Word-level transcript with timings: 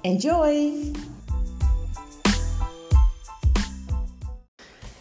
Enjoy! 0.00 0.92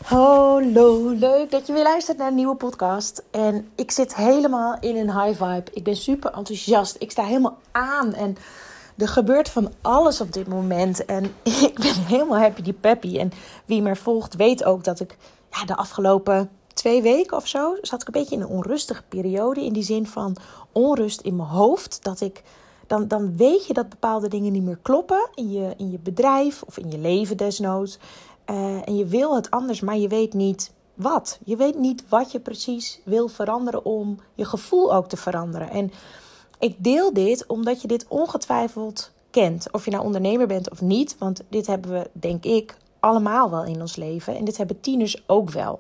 Hallo, 0.04 1.10
leuk 1.10 1.52
dat 1.52 1.68
je 1.68 1.74
weer 1.74 1.84
luistert 1.84 2.18
naar 2.18 2.28
een 2.28 2.36
nieuwe 2.36 2.56
podcast. 2.56 3.24
En 3.32 3.70
ik 3.76 3.92
zit 3.92 4.16
helemaal 4.16 4.78
in 4.80 4.96
een 4.96 5.22
high 5.22 5.44
vibe. 5.44 5.72
Ik 5.74 5.84
ben 5.84 5.96
super 5.96 6.32
enthousiast. 6.34 6.96
Ik 7.00 7.12
sta 7.12 7.24
helemaal 7.24 7.58
aan 7.72 8.14
en 8.14 8.38
er 8.98 9.08
gebeurt 9.08 9.50
van 9.50 9.72
alles 9.82 10.22
op 10.22 10.34
dit 10.34 10.48
moment. 10.48 11.06
En 11.06 11.24
ik 11.68 11.80
ben 11.80 12.06
helemaal 12.06 12.40
happy 12.40 12.62
die 12.62 12.74
peppy. 12.74 13.18
En 13.18 13.32
wie 13.66 13.82
me 13.82 13.96
volgt 13.96 14.36
weet 14.36 14.64
ook 14.64 14.84
dat 14.84 15.00
ik 15.00 15.18
ja, 15.52 15.66
de 15.66 15.76
afgelopen 15.76 16.50
twee 16.74 17.02
weken 17.02 17.38
of 17.38 17.48
zo 17.48 17.76
zat 17.82 18.02
ik 18.02 18.08
een 18.08 18.22
beetje 18.22 18.36
in 18.36 18.42
een 18.42 18.48
onrustige 18.48 19.04
periode. 19.10 19.66
In 19.66 19.74
die 19.74 19.84
zin 19.84 20.08
van 20.08 20.36
onrust 20.72 21.22
in 21.22 21.36
mijn 21.36 21.50
hoofd. 21.50 22.04
Dat 22.04 22.22
ik 22.22 22.44
dan, 22.88 23.08
dan 23.08 23.38
weet 23.38 23.68
je 23.68 23.74
dat 23.74 23.90
bepaalde 23.90 24.28
dingen 24.28 24.52
niet 24.52 24.64
meer 24.64 24.80
kloppen 24.82 25.30
in 25.36 25.52
je, 25.52 25.74
in 25.78 25.92
je 25.92 26.00
bedrijf 26.00 26.64
of 26.64 26.78
in 26.78 26.92
je 26.92 26.98
leven 26.98 27.38
desnoods. 27.38 27.98
Uh, 28.50 28.88
en 28.88 28.96
je 28.96 29.06
wil 29.06 29.36
het 29.36 29.52
anders, 29.52 29.82
maar 29.82 29.98
je 29.98 30.08
weet 30.08 30.34
niet 30.34 30.72
wat. 30.94 31.40
Je 31.46 31.56
weet 31.56 31.78
niet 31.78 32.10
wat 32.10 32.32
je 32.32 32.40
precies 32.40 33.02
wil 33.04 33.28
veranderen 33.28 33.86
om 33.86 34.20
je 34.36 34.46
gevoel 34.46 34.94
ook 34.94 35.08
te 35.08 35.18
veranderen. 35.18 35.70
En 35.70 35.92
ik 36.60 36.76
deel 36.78 37.14
dit 37.14 37.46
omdat 37.46 37.82
je 37.82 37.88
dit 37.88 38.06
ongetwijfeld 38.08 39.12
kent. 39.30 39.68
Of 39.72 39.86
je 39.86 39.92
nou 39.92 40.04
ondernemer 40.04 40.48
bent 40.48 40.70
of 40.72 40.82
niet. 40.82 41.16
Want 41.18 41.44
dit 41.50 41.68
hebben 41.68 41.92
we, 41.92 42.10
denk 42.14 42.44
ik, 42.46 42.78
allemaal 43.00 43.50
wel 43.50 43.64
in 43.64 43.82
ons 43.82 43.96
leven. 43.96 44.36
En 44.36 44.46
dit 44.46 44.58
hebben 44.58 44.80
tieners 44.80 45.24
ook 45.28 45.50
wel. 45.50 45.80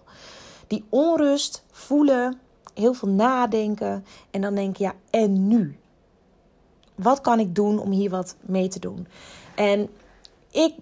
Die 0.67 0.83
onrust 0.89 1.63
voelen, 1.71 2.39
heel 2.73 2.93
veel 2.93 3.09
nadenken. 3.09 4.05
En 4.31 4.41
dan 4.41 4.55
denk 4.55 4.77
je, 4.77 4.83
ja, 4.83 4.93
en 5.09 5.47
nu? 5.47 5.77
Wat 6.97 7.21
kan 7.21 7.39
ik 7.39 7.55
doen 7.55 7.79
om 7.79 7.91
hier 7.91 8.09
wat 8.09 8.35
mee 8.41 8.67
te 8.67 8.79
doen? 8.79 9.07
En 9.55 9.89
ik 10.51 10.73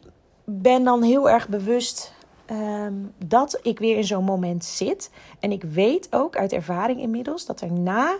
ben 0.43 0.83
dan 0.83 1.03
heel 1.03 1.29
erg 1.29 1.47
bewust 1.47 2.13
ehm, 2.45 2.93
dat 3.25 3.59
ik 3.61 3.79
weer 3.79 3.97
in 3.97 4.03
zo'n 4.03 4.23
moment 4.23 4.65
zit. 4.65 5.11
En 5.39 5.51
ik 5.51 5.63
weet 5.63 6.07
ook 6.11 6.37
uit 6.37 6.53
ervaring 6.53 6.99
inmiddels 6.99 7.45
dat 7.45 7.61
er 7.61 7.71
na 7.71 8.15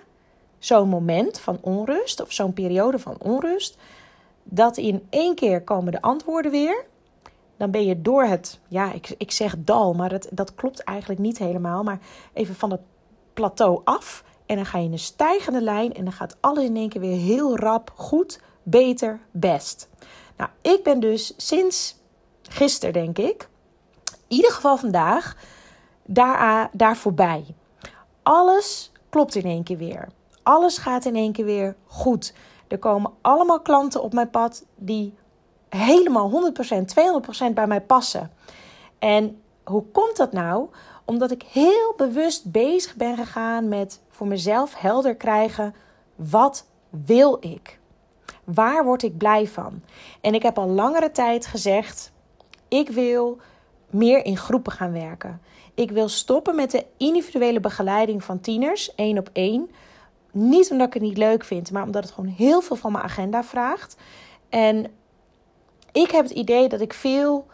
zo'n 0.60 0.90
moment 0.90 1.40
van 1.40 1.58
onrust 1.62 2.22
of 2.22 2.32
zo'n 2.32 2.54
periode 2.54 3.00
van 3.00 3.16
onrust, 3.20 3.78
dat 4.44 4.78
in 4.78 5.08
één 5.10 5.36
keer 5.36 5.62
komen 5.62 5.92
de 5.92 6.02
antwoorden 6.02 6.52
weer. 6.52 6.86
Dan 7.58 7.72
ben 7.72 7.86
je 7.86 8.02
door 8.02 8.24
het, 8.24 8.60
ja, 8.68 8.94
ik, 8.94 9.16
ik 9.18 9.32
zeg 9.32 9.56
dal, 9.58 9.94
maar 9.94 10.10
dat, 10.10 10.28
dat 10.32 10.56
klopt 10.56 10.84
eigenlijk 10.84 11.20
niet 11.20 11.38
helemaal. 11.38 11.84
Maar 11.84 12.00
even 12.34 12.56
van 12.56 12.72
het 12.72 12.82
plateau 13.34 13.82
af. 13.84 14.24
En 14.46 14.56
dan 14.56 14.66
ga 14.66 14.78
je 14.78 14.86
in 14.86 14.92
een 14.92 15.00
stijgende 15.00 15.62
lijn 15.62 15.94
en 15.94 16.04
dan 16.04 16.14
gaat 16.14 16.38
alles 16.40 16.64
in 16.64 16.76
één 16.76 16.90
keer 16.90 17.02
weer 17.02 17.18
heel 17.18 17.58
rap, 17.58 17.92
goed, 17.96 18.40
beter, 18.64 19.20
best. 19.32 19.90
Nou, 20.38 20.50
ik 20.62 20.84
ben 20.84 21.00
dus 21.00 21.34
sinds 21.38 21.98
gisteren, 22.42 22.94
denk 22.94 23.18
ik, 23.18 23.50
in 24.28 24.36
ieder 24.36 24.52
geval 24.52 24.78
vandaag, 24.78 25.36
daar, 26.06 26.70
daar 26.74 26.98
voorbij. 26.98 27.46
Alles 28.24 28.92
klopt 29.10 29.36
in 29.36 29.46
één 29.46 29.64
keer 29.64 29.78
weer. 29.78 30.08
Alles 30.44 30.78
gaat 30.78 31.06
in 31.06 31.16
één 31.16 31.32
keer 31.32 31.46
weer 31.46 31.76
goed. 31.86 32.34
Er 32.68 32.80
komen 32.80 33.12
allemaal 33.22 33.62
klanten 33.62 34.04
op 34.04 34.14
mijn 34.14 34.30
pad 34.30 34.66
die 34.76 35.14
helemaal 35.70 36.52
100%, 36.54 37.50
200% 37.50 37.54
bij 37.54 37.68
mij 37.68 37.82
passen. 37.82 38.32
En 39.00 39.42
hoe 39.64 39.84
komt 39.92 40.18
dat 40.18 40.32
nou? 40.32 40.68
Omdat 41.06 41.32
ik 41.32 41.44
heel 41.44 41.94
bewust 41.98 42.52
bezig 42.52 42.96
ben 42.96 43.16
gegaan 43.18 43.68
met 43.68 44.00
voor 44.10 44.28
mezelf 44.28 44.76
helder 44.76 45.16
krijgen: 45.16 45.76
wat 46.16 46.66
wil 46.90 47.38
ik? 47.40 47.80
Waar 48.44 48.84
word 48.84 49.04
ik 49.04 49.18
blij 49.18 49.48
van? 49.48 49.82
En 50.22 50.34
ik 50.34 50.44
heb 50.44 50.58
al 50.58 50.68
langere 50.68 51.12
tijd 51.12 51.46
gezegd: 51.46 52.12
ik 52.68 52.90
wil 52.90 53.38
meer 53.90 54.26
in 54.26 54.38
groepen 54.38 54.72
gaan 54.72 54.92
werken. 54.92 55.42
Ik 55.74 55.92
wil 55.92 56.08
stoppen 56.08 56.56
met 56.56 56.72
de 56.72 56.86
individuele 56.98 57.60
begeleiding 57.60 58.24
van 58.24 58.40
tieners, 58.40 58.96
één 58.96 59.18
op 59.18 59.30
één. 59.34 59.72
Niet 60.32 60.72
omdat 60.72 60.88
ik 60.88 60.94
het 60.94 61.04
niet 61.04 61.18
leuk 61.18 61.44
vind, 61.44 61.72
maar 61.72 61.84
omdat 61.84 62.04
het 62.04 62.14
gewoon 62.14 62.30
heel 62.30 62.62
veel 62.62 62.76
van 62.76 62.92
mijn 62.92 63.04
agenda 63.04 63.44
vraagt. 63.44 63.98
En 64.50 64.86
ik 65.92 66.12
heb 66.12 66.24
het 66.24 66.34
idee 66.34 66.70
dat 66.70 66.82
ik 66.82 66.94
veel 66.94 67.46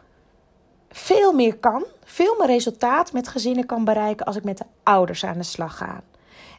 veel 0.91 1.34
meer 1.34 1.57
kan, 1.57 1.85
veel 2.03 2.35
meer 2.38 2.47
resultaat 2.47 3.13
met 3.13 3.28
gezinnen 3.28 3.66
kan 3.66 3.84
bereiken 3.84 4.25
als 4.25 4.35
ik 4.35 4.44
met 4.44 4.57
de 4.57 4.66
ouders 4.84 5.25
aan 5.25 5.38
de 5.38 5.44
slag 5.44 5.78
ga. 5.78 6.02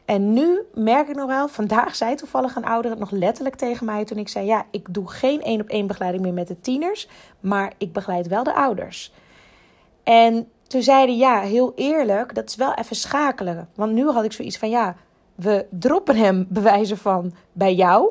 En 0.05 0.33
nu 0.33 0.61
merk 0.73 1.07
ik 1.07 1.15
nog 1.15 1.27
wel, 1.27 1.47
vandaag 1.47 1.95
zei 1.95 2.15
toevallig 2.15 2.55
een 2.55 2.65
ouder 2.65 2.91
het 2.91 2.99
nog 2.99 3.11
letterlijk 3.11 3.55
tegen 3.55 3.85
mij 3.85 4.05
toen 4.05 4.17
ik 4.17 4.27
zei: 4.27 4.45
Ja, 4.45 4.65
ik 4.71 4.87
doe 4.89 5.09
geen 5.09 5.41
één 5.41 5.61
op 5.61 5.67
één 5.67 5.87
begeleiding 5.87 6.23
meer 6.23 6.33
met 6.33 6.47
de 6.47 6.59
tieners, 6.59 7.07
maar 7.39 7.73
ik 7.77 7.93
begeleid 7.93 8.27
wel 8.27 8.43
de 8.43 8.53
ouders. 8.53 9.13
En 10.03 10.49
toen 10.67 10.81
zeiden 10.81 11.17
ja, 11.17 11.39
heel 11.39 11.73
eerlijk, 11.75 12.35
dat 12.35 12.49
is 12.49 12.55
wel 12.55 12.73
even 12.73 12.95
schakelen. 12.95 13.69
Want 13.75 13.93
nu 13.93 14.09
had 14.09 14.23
ik 14.23 14.31
zoiets 14.31 14.57
van: 14.57 14.69
Ja, 14.69 14.95
we 15.35 15.65
droppen 15.69 16.15
hem 16.15 16.45
bewijzen 16.49 16.97
van 16.97 17.33
bij 17.51 17.73
jou. 17.73 18.09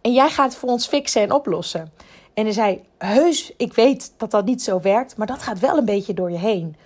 En 0.00 0.12
jij 0.12 0.30
gaat 0.30 0.50
het 0.50 0.58
voor 0.58 0.68
ons 0.68 0.86
fixen 0.86 1.22
en 1.22 1.32
oplossen. 1.32 1.92
En 2.38 2.44
hij 2.44 2.52
zei: 2.52 2.84
Heus, 2.98 3.52
ik 3.56 3.74
weet 3.74 4.12
dat 4.16 4.30
dat 4.30 4.44
niet 4.44 4.62
zo 4.62 4.80
werkt, 4.80 5.16
maar 5.16 5.26
dat 5.26 5.42
gaat 5.42 5.58
wel 5.58 5.76
een 5.76 5.84
beetje 5.84 6.14
door 6.14 6.30
je 6.30 6.38
heen. 6.38 6.76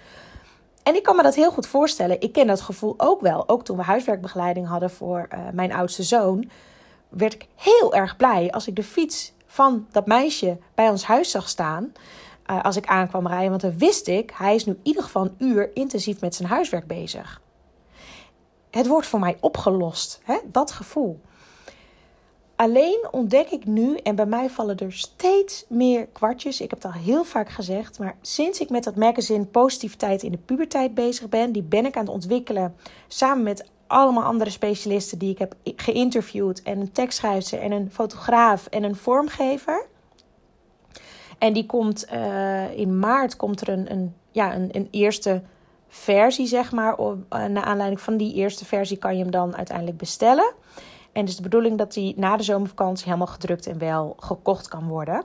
En 0.83 0.95
ik 0.95 1.03
kan 1.03 1.17
me 1.17 1.23
dat 1.23 1.35
heel 1.35 1.51
goed 1.51 1.67
voorstellen. 1.67 2.21
Ik 2.21 2.33
ken 2.33 2.47
dat 2.47 2.61
gevoel 2.61 2.95
ook 2.97 3.21
wel. 3.21 3.49
Ook 3.49 3.65
toen 3.65 3.77
we 3.77 3.83
huiswerkbegeleiding 3.83 4.67
hadden 4.67 4.91
voor 4.91 5.29
uh, 5.33 5.39
mijn 5.53 5.73
oudste 5.73 6.03
zoon, 6.03 6.51
werd 7.09 7.35
ik 7.35 7.47
heel 7.57 7.95
erg 7.95 8.17
blij 8.17 8.51
als 8.51 8.67
ik 8.67 8.77
de 8.77 8.83
fiets 8.83 9.33
van 9.47 9.87
dat 9.91 10.07
meisje 10.07 10.59
bij 10.75 10.89
ons 10.89 11.05
huis 11.05 11.31
zag 11.31 11.49
staan. 11.49 11.93
Uh, 12.51 12.63
als 12.63 12.77
ik 12.77 12.87
aankwam 12.87 13.27
rijden, 13.27 13.51
want 13.51 13.63
dan 13.63 13.79
wist 13.79 14.09
ik, 14.09 14.33
hij 14.35 14.55
is 14.55 14.65
nu 14.65 14.73
in 14.73 14.81
ieder 14.83 15.03
geval 15.03 15.23
een 15.23 15.35
uur 15.39 15.71
intensief 15.75 16.21
met 16.21 16.35
zijn 16.35 16.49
huiswerk 16.49 16.87
bezig. 16.87 17.41
Het 18.71 18.87
wordt 18.87 19.07
voor 19.07 19.21
mij 19.21 19.37
opgelost, 19.41 20.21
hè? 20.25 20.39
dat 20.45 20.71
gevoel. 20.71 21.21
Alleen 22.63 23.07
ontdek 23.11 23.51
ik 23.51 23.67
nu, 23.67 23.97
en 23.97 24.15
bij 24.15 24.27
mij 24.27 24.51
vallen 24.51 24.79
er 24.79 24.93
steeds 24.93 25.65
meer 25.69 26.07
kwartjes. 26.07 26.61
Ik 26.61 26.71
heb 26.71 26.83
het 26.83 26.93
al 26.95 27.01
heel 27.01 27.25
vaak 27.25 27.49
gezegd, 27.49 27.99
maar 27.99 28.17
sinds 28.21 28.61
ik 28.61 28.71
met 28.71 28.85
dat 28.85 28.97
magazine 28.97 29.45
Positiviteit 29.45 30.23
in 30.23 30.31
de 30.31 30.39
Puberteit 30.39 30.95
bezig 30.95 31.29
ben, 31.29 31.53
die 31.53 31.63
ben 31.63 31.87
ik 31.87 31.97
aan 31.97 32.05
het 32.05 32.15
ontwikkelen 32.15 32.75
samen 33.09 33.43
met 33.43 33.71
allemaal 33.87 34.25
andere 34.25 34.51
specialisten 34.51 35.19
die 35.19 35.31
ik 35.31 35.39
heb 35.39 35.55
geïnterviewd. 35.65 36.63
En 36.63 36.81
een 36.81 36.93
tekstschrijver 36.93 37.61
en 37.61 37.73
een 37.73 37.91
fotograaf 37.93 38.67
en 38.67 38.83
een 38.83 38.97
vormgever. 38.97 39.87
En 41.39 41.53
die 41.53 41.67
komt 41.67 42.07
uh, 42.13 42.79
in 42.79 42.99
maart 42.99 43.37
komt 43.37 43.61
er 43.61 43.69
een, 43.69 43.91
een, 43.91 44.15
ja, 44.31 44.55
een, 44.55 44.69
een 44.73 44.89
eerste 44.91 45.43
versie, 45.89 46.47
zeg 46.47 46.73
maar. 46.73 46.99
Uh, 46.99 47.15
naar 47.29 47.65
aanleiding 47.65 48.01
van 48.01 48.17
die 48.17 48.35
eerste 48.35 48.65
versie 48.65 48.97
kan 48.97 49.17
je 49.17 49.23
hem 49.23 49.31
dan 49.31 49.57
uiteindelijk 49.57 49.97
bestellen. 49.97 50.53
En 51.13 51.21
het 51.21 51.29
is 51.29 51.37
de 51.37 51.43
bedoeling 51.43 51.79
dat 51.79 51.93
die 51.93 52.15
na 52.17 52.37
de 52.37 52.43
zomervakantie 52.43 53.05
helemaal 53.05 53.27
gedrukt 53.27 53.67
en 53.67 53.79
wel 53.79 54.17
gekocht 54.19 54.69
kan 54.69 54.89
worden. 54.89 55.25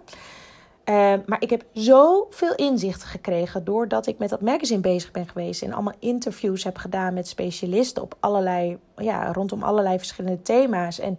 Uh, 0.89 1.13
maar 1.25 1.41
ik 1.41 1.49
heb 1.49 1.63
zoveel 1.73 2.55
inzichten 2.55 3.07
gekregen 3.07 3.63
doordat 3.63 4.07
ik 4.07 4.17
met 4.17 4.29
dat 4.29 4.41
magazine 4.41 4.79
bezig 4.79 5.11
ben 5.11 5.27
geweest 5.27 5.61
en 5.61 5.73
allemaal 5.73 5.93
interviews 5.99 6.63
heb 6.63 6.77
gedaan 6.77 7.13
met 7.13 7.27
specialisten 7.27 8.03
op 8.03 8.17
allerlei, 8.19 8.77
ja, 8.95 9.31
rondom 9.31 9.63
allerlei 9.63 9.97
verschillende 9.97 10.41
thema's. 10.41 10.99
En 10.99 11.17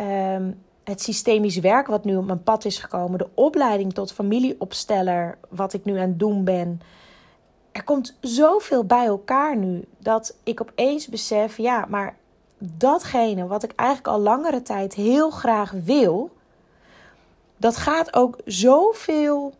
uh, 0.00 0.52
het 0.84 1.02
systemisch 1.02 1.58
werk 1.58 1.86
wat 1.86 2.04
nu 2.04 2.16
op 2.16 2.26
mijn 2.26 2.42
pad 2.42 2.64
is 2.64 2.78
gekomen, 2.78 3.18
de 3.18 3.28
opleiding 3.34 3.94
tot 3.94 4.12
familieopsteller, 4.12 5.38
wat 5.48 5.72
ik 5.72 5.84
nu 5.84 5.98
aan 5.98 6.08
het 6.08 6.18
doen 6.18 6.44
ben. 6.44 6.80
Er 7.72 7.84
komt 7.84 8.16
zoveel 8.20 8.84
bij 8.84 9.06
elkaar 9.06 9.56
nu 9.56 9.84
dat 9.98 10.36
ik 10.42 10.60
opeens 10.60 11.08
besef, 11.08 11.56
ja, 11.56 11.86
maar 11.88 12.16
datgene 12.58 13.46
wat 13.46 13.62
ik 13.62 13.72
eigenlijk 13.76 14.08
al 14.08 14.20
langere 14.20 14.62
tijd 14.62 14.94
heel 14.94 15.30
graag 15.30 15.70
wil, 15.70 16.30
dat 17.56 17.76
gaat 17.76 18.14
ook 18.14 18.38
zoveel 18.44 19.54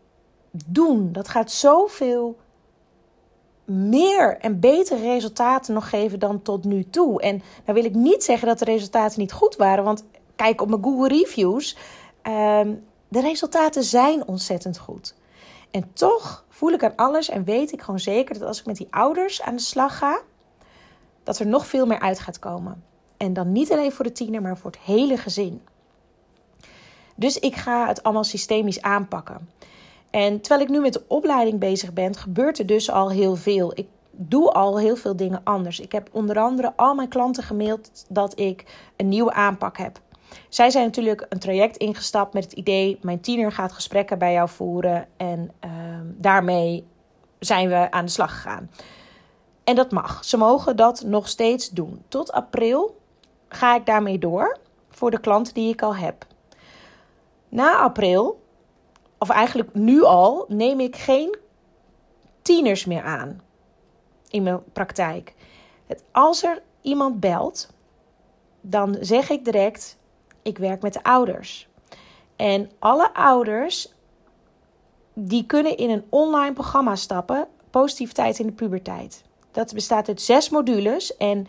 doen, 0.51 1.11
dat 1.11 1.27
gaat 1.27 1.51
zoveel 1.51 2.37
meer 3.65 4.37
en 4.37 4.59
betere 4.59 5.01
resultaten 5.01 5.73
nog 5.73 5.89
geven 5.89 6.19
dan 6.19 6.41
tot 6.41 6.63
nu 6.63 6.89
toe. 6.89 7.21
En 7.21 7.41
nou 7.65 7.81
wil 7.81 7.85
ik 7.85 7.95
niet 7.95 8.23
zeggen 8.23 8.47
dat 8.47 8.59
de 8.59 8.65
resultaten 8.65 9.19
niet 9.19 9.31
goed 9.31 9.55
waren, 9.55 9.83
want 9.83 10.03
kijk 10.35 10.61
op 10.61 10.69
mijn 10.69 10.83
Google 10.83 11.07
Reviews. 11.07 11.77
Ehm, 12.21 12.73
de 13.07 13.21
resultaten 13.21 13.83
zijn 13.83 14.27
ontzettend 14.27 14.77
goed. 14.77 15.15
En 15.71 15.93
toch 15.93 16.45
voel 16.49 16.71
ik 16.71 16.83
aan 16.83 16.95
alles 16.95 17.29
en 17.29 17.43
weet 17.43 17.71
ik 17.71 17.81
gewoon 17.81 17.99
zeker 17.99 18.39
dat 18.39 18.47
als 18.47 18.59
ik 18.59 18.65
met 18.65 18.77
die 18.77 18.87
ouders 18.89 19.41
aan 19.41 19.55
de 19.55 19.61
slag 19.61 19.97
ga, 19.97 20.21
dat 21.23 21.39
er 21.39 21.47
nog 21.47 21.67
veel 21.67 21.85
meer 21.85 21.99
uit 21.99 22.19
gaat 22.19 22.39
komen. 22.39 22.83
En 23.19 23.33
dan 23.33 23.51
niet 23.51 23.71
alleen 23.71 23.91
voor 23.91 24.05
de 24.05 24.11
tiener, 24.11 24.41
maar 24.41 24.57
voor 24.57 24.71
het 24.71 24.79
hele 24.79 25.17
gezin. 25.17 25.61
Dus 27.15 27.39
ik 27.39 27.55
ga 27.55 27.87
het 27.87 28.03
allemaal 28.03 28.23
systemisch 28.23 28.81
aanpakken. 28.81 29.49
En 30.09 30.41
terwijl 30.41 30.61
ik 30.61 30.69
nu 30.69 30.79
met 30.79 30.93
de 30.93 31.03
opleiding 31.07 31.59
bezig 31.59 31.93
ben, 31.93 32.15
gebeurt 32.15 32.59
er 32.59 32.65
dus 32.65 32.91
al 32.91 33.09
heel 33.09 33.35
veel. 33.35 33.71
Ik 33.75 33.87
doe 34.11 34.51
al 34.51 34.79
heel 34.79 34.95
veel 34.95 35.15
dingen 35.15 35.41
anders. 35.43 35.79
Ik 35.79 35.91
heb 35.91 36.09
onder 36.11 36.39
andere 36.39 36.73
al 36.75 36.95
mijn 36.95 37.07
klanten 37.07 37.43
gemaild 37.43 38.05
dat 38.09 38.39
ik 38.39 38.65
een 38.95 39.09
nieuwe 39.09 39.33
aanpak 39.33 39.77
heb. 39.77 39.99
Zij 40.49 40.69
zijn 40.69 40.85
natuurlijk 40.85 41.25
een 41.29 41.39
traject 41.39 41.77
ingestapt 41.77 42.33
met 42.33 42.43
het 42.43 42.53
idee: 42.53 42.97
mijn 43.01 43.19
tiener 43.19 43.51
gaat 43.51 43.71
gesprekken 43.71 44.19
bij 44.19 44.33
jou 44.33 44.49
voeren. 44.49 45.07
En 45.17 45.51
ehm, 45.59 46.05
daarmee 46.17 46.85
zijn 47.39 47.69
we 47.69 47.91
aan 47.91 48.05
de 48.05 48.11
slag 48.11 48.31
gegaan. 48.31 48.69
En 49.63 49.75
dat 49.75 49.91
mag. 49.91 50.25
Ze 50.25 50.37
mogen 50.37 50.75
dat 50.75 51.03
nog 51.05 51.27
steeds 51.27 51.69
doen. 51.69 52.01
Tot 52.07 52.31
april 52.31 52.98
ga 53.49 53.75
ik 53.75 53.85
daarmee 53.85 54.19
door 54.19 54.57
voor 54.89 55.11
de 55.11 55.19
klanten 55.19 55.53
die 55.53 55.73
ik 55.73 55.81
al 55.81 55.95
heb. 55.95 56.25
Na 57.49 57.77
april, 57.77 58.43
of 59.17 59.29
eigenlijk 59.29 59.73
nu 59.73 60.03
al, 60.03 60.45
neem 60.47 60.79
ik 60.79 60.95
geen 60.95 61.37
tieners 62.41 62.85
meer 62.85 63.03
aan 63.03 63.41
in 64.29 64.43
mijn 64.43 64.63
praktijk. 64.73 65.33
Als 66.11 66.43
er 66.43 66.61
iemand 66.81 67.19
belt, 67.19 67.69
dan 68.61 68.97
zeg 68.99 69.29
ik 69.29 69.45
direct: 69.45 69.97
ik 70.41 70.57
werk 70.57 70.81
met 70.81 70.93
de 70.93 71.03
ouders. 71.03 71.67
En 72.35 72.71
alle 72.79 73.13
ouders 73.13 73.93
die 75.13 75.45
kunnen 75.45 75.77
in 75.77 75.89
een 75.89 76.05
online 76.09 76.53
programma 76.53 76.95
stappen, 76.95 77.47
positiviteit 77.69 78.39
in 78.39 78.45
de 78.45 78.51
puberteit. 78.51 79.23
Dat 79.51 79.73
bestaat 79.73 80.07
uit 80.07 80.21
zes 80.21 80.49
modules 80.49 81.17
en 81.17 81.47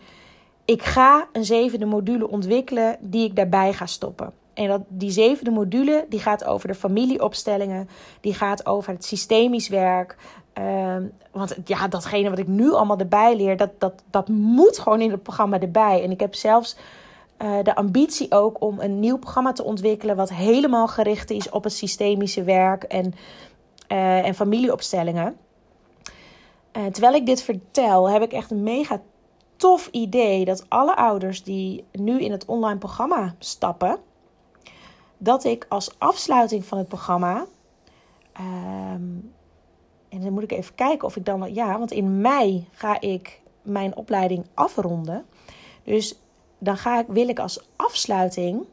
ik 0.71 0.83
ga 0.83 1.27
een 1.31 1.45
zevende 1.45 1.85
module 1.85 2.29
ontwikkelen 2.29 2.97
die 2.99 3.25
ik 3.25 3.35
daarbij 3.35 3.73
ga 3.73 3.85
stoppen. 3.85 4.33
En 4.53 4.67
dat, 4.67 4.81
die 4.87 5.11
zevende 5.11 5.51
module 5.51 6.05
die 6.09 6.19
gaat 6.19 6.45
over 6.45 6.67
de 6.67 6.75
familieopstellingen, 6.75 7.89
die 8.21 8.33
gaat 8.33 8.65
over 8.65 8.93
het 8.93 9.05
systemisch 9.05 9.67
werk. 9.67 10.17
Ehm, 10.53 11.03
want 11.31 11.57
ja, 11.65 11.87
datgene 11.87 12.29
wat 12.29 12.39
ik 12.39 12.47
nu 12.47 12.71
allemaal 12.71 12.97
erbij 12.97 13.35
leer, 13.35 13.57
dat, 13.57 13.69
dat, 13.77 13.93
dat 14.09 14.27
moet 14.27 14.79
gewoon 14.79 15.01
in 15.01 15.11
het 15.11 15.23
programma 15.23 15.59
erbij. 15.59 16.03
En 16.03 16.11
ik 16.11 16.19
heb 16.19 16.35
zelfs 16.35 16.75
uh, 17.41 17.63
de 17.63 17.75
ambitie 17.75 18.31
ook 18.31 18.61
om 18.61 18.79
een 18.79 18.99
nieuw 18.99 19.17
programma 19.17 19.51
te 19.51 19.63
ontwikkelen 19.63 20.15
wat 20.15 20.33
helemaal 20.33 20.87
gericht 20.87 21.29
is 21.29 21.49
op 21.49 21.63
het 21.63 21.73
systemische 21.73 22.43
werk 22.43 22.83
en, 22.83 23.13
uh, 23.91 24.27
en 24.27 24.35
familieopstellingen. 24.35 25.37
Uh, 26.77 26.85
terwijl 26.85 27.13
ik 27.13 27.25
dit 27.25 27.41
vertel, 27.41 28.09
heb 28.09 28.21
ik 28.21 28.31
echt 28.31 28.51
een 28.51 28.63
mega 28.63 29.01
tof 29.61 29.87
idee 29.91 30.45
dat 30.45 30.65
alle 30.69 30.95
ouders 30.95 31.43
die 31.43 31.83
nu 31.91 32.21
in 32.21 32.31
het 32.31 32.45
online 32.45 32.79
programma 32.79 33.35
stappen, 33.39 33.99
dat 35.17 35.43
ik 35.43 35.65
als 35.69 35.99
afsluiting 35.99 36.65
van 36.65 36.77
het 36.77 36.87
programma. 36.87 37.45
Um, 38.39 39.33
en 40.09 40.21
dan 40.21 40.33
moet 40.33 40.43
ik 40.43 40.51
even 40.51 40.75
kijken 40.75 41.07
of 41.07 41.15
ik 41.15 41.25
dan. 41.25 41.53
Ja, 41.53 41.77
want 41.77 41.91
in 41.91 42.21
mei 42.21 42.67
ga 42.71 43.01
ik 43.01 43.41
mijn 43.61 43.95
opleiding 43.95 44.45
afronden. 44.53 45.25
Dus 45.83 46.19
dan 46.57 46.77
ga 46.77 46.99
ik, 46.99 47.07
wil 47.07 47.27
ik 47.27 47.39
als 47.39 47.67
afsluiting. 47.75 48.65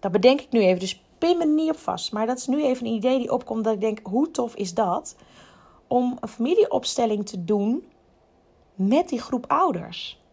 Dat 0.00 0.12
bedenk 0.12 0.40
ik 0.40 0.50
nu 0.50 0.60
even, 0.60 0.80
dus 0.80 1.02
pin 1.18 1.38
me 1.38 1.46
niet 1.46 1.70
op 1.70 1.78
vast. 1.78 2.12
Maar 2.12 2.26
dat 2.26 2.38
is 2.38 2.46
nu 2.46 2.64
even 2.64 2.86
een 2.86 2.92
idee 2.92 3.18
die 3.18 3.32
opkomt 3.32 3.64
dat 3.64 3.74
ik 3.74 3.80
denk: 3.80 4.00
hoe 4.02 4.30
tof 4.30 4.54
is 4.54 4.74
dat? 4.74 5.16
Om 5.86 6.16
een 6.20 6.28
familieopstelling 6.28 7.26
te 7.26 7.44
doen 7.44 7.84
met 8.74 9.08
die 9.08 9.20
groep 9.20 9.44
ouders. 9.48 10.24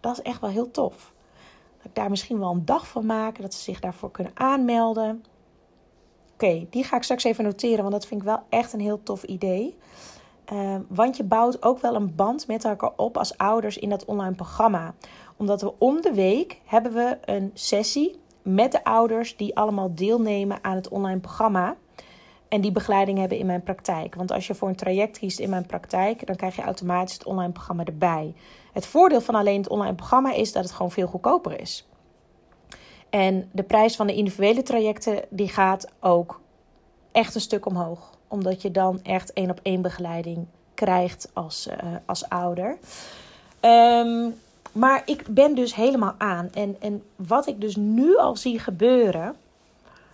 Dat 0.00 0.12
is 0.12 0.22
echt 0.22 0.40
wel 0.40 0.50
heel 0.50 0.70
tof. 0.70 1.12
Dat 1.76 1.86
ik 1.86 1.94
daar 1.94 2.10
misschien 2.10 2.38
wel 2.38 2.50
een 2.50 2.64
dag 2.64 2.88
van 2.88 3.06
maak, 3.06 3.40
dat 3.40 3.54
ze 3.54 3.62
zich 3.62 3.80
daarvoor 3.80 4.10
kunnen 4.10 4.32
aanmelden. 4.36 5.24
Oké, 6.32 6.66
die 6.70 6.84
ga 6.84 6.96
ik 6.96 7.02
straks 7.02 7.24
even 7.24 7.44
noteren, 7.44 7.80
want 7.80 7.92
dat 7.92 8.06
vind 8.06 8.20
ik 8.20 8.26
wel 8.26 8.42
echt 8.48 8.72
een 8.72 8.80
heel 8.80 9.02
tof 9.02 9.22
idee. 9.22 9.76
Uh, 10.52 10.76
want 10.88 11.16
je 11.16 11.24
bouwt 11.24 11.62
ook 11.62 11.80
wel 11.80 11.94
een 11.94 12.14
band 12.14 12.46
met 12.46 12.64
elkaar 12.64 12.92
op 12.96 13.16
als 13.16 13.36
ouders 13.38 13.78
in 13.78 13.88
dat 13.88 14.04
online 14.04 14.34
programma. 14.34 14.94
Omdat 15.36 15.60
we 15.60 15.72
om 15.78 16.00
de 16.00 16.12
week 16.12 16.60
hebben 16.64 16.92
we 16.92 17.18
een 17.24 17.50
sessie 17.54 18.18
met 18.42 18.72
de 18.72 18.84
ouders 18.84 19.36
die 19.36 19.56
allemaal 19.56 19.94
deelnemen 19.94 20.64
aan 20.64 20.76
het 20.76 20.88
online 20.88 21.20
programma. 21.20 21.76
En 22.50 22.60
die 22.60 22.72
begeleiding 22.72 23.18
hebben 23.18 23.38
in 23.38 23.46
mijn 23.46 23.62
praktijk. 23.62 24.14
Want 24.14 24.32
als 24.32 24.46
je 24.46 24.54
voor 24.54 24.68
een 24.68 24.76
traject 24.76 25.18
kiest 25.18 25.38
in 25.38 25.50
mijn 25.50 25.66
praktijk, 25.66 26.26
dan 26.26 26.36
krijg 26.36 26.56
je 26.56 26.62
automatisch 26.62 27.14
het 27.14 27.24
online 27.24 27.52
programma 27.52 27.84
erbij. 27.84 28.34
Het 28.72 28.86
voordeel 28.86 29.20
van 29.20 29.34
alleen 29.34 29.60
het 29.60 29.68
online 29.68 29.94
programma 29.94 30.32
is 30.32 30.52
dat 30.52 30.62
het 30.62 30.72
gewoon 30.72 30.90
veel 30.90 31.06
goedkoper 31.06 31.60
is. 31.60 31.88
En 33.10 33.48
de 33.52 33.62
prijs 33.62 33.96
van 33.96 34.06
de 34.06 34.14
individuele 34.14 34.62
trajecten 34.62 35.24
die 35.28 35.48
gaat 35.48 35.88
ook 36.00 36.40
echt 37.12 37.34
een 37.34 37.40
stuk 37.40 37.66
omhoog. 37.66 38.10
Omdat 38.28 38.62
je 38.62 38.70
dan 38.70 39.02
echt 39.02 39.32
één 39.32 39.50
op 39.50 39.60
één 39.62 39.82
begeleiding 39.82 40.46
krijgt 40.74 41.30
als, 41.32 41.66
uh, 41.66 41.74
als 42.06 42.28
ouder. 42.28 42.78
Um, 43.60 44.34
maar 44.72 45.02
ik 45.04 45.24
ben 45.28 45.54
dus 45.54 45.74
helemaal 45.74 46.14
aan. 46.18 46.48
En, 46.52 46.76
en 46.80 47.02
wat 47.16 47.46
ik 47.46 47.60
dus 47.60 47.76
nu 47.76 48.16
al 48.16 48.36
zie 48.36 48.58
gebeuren 48.58 49.36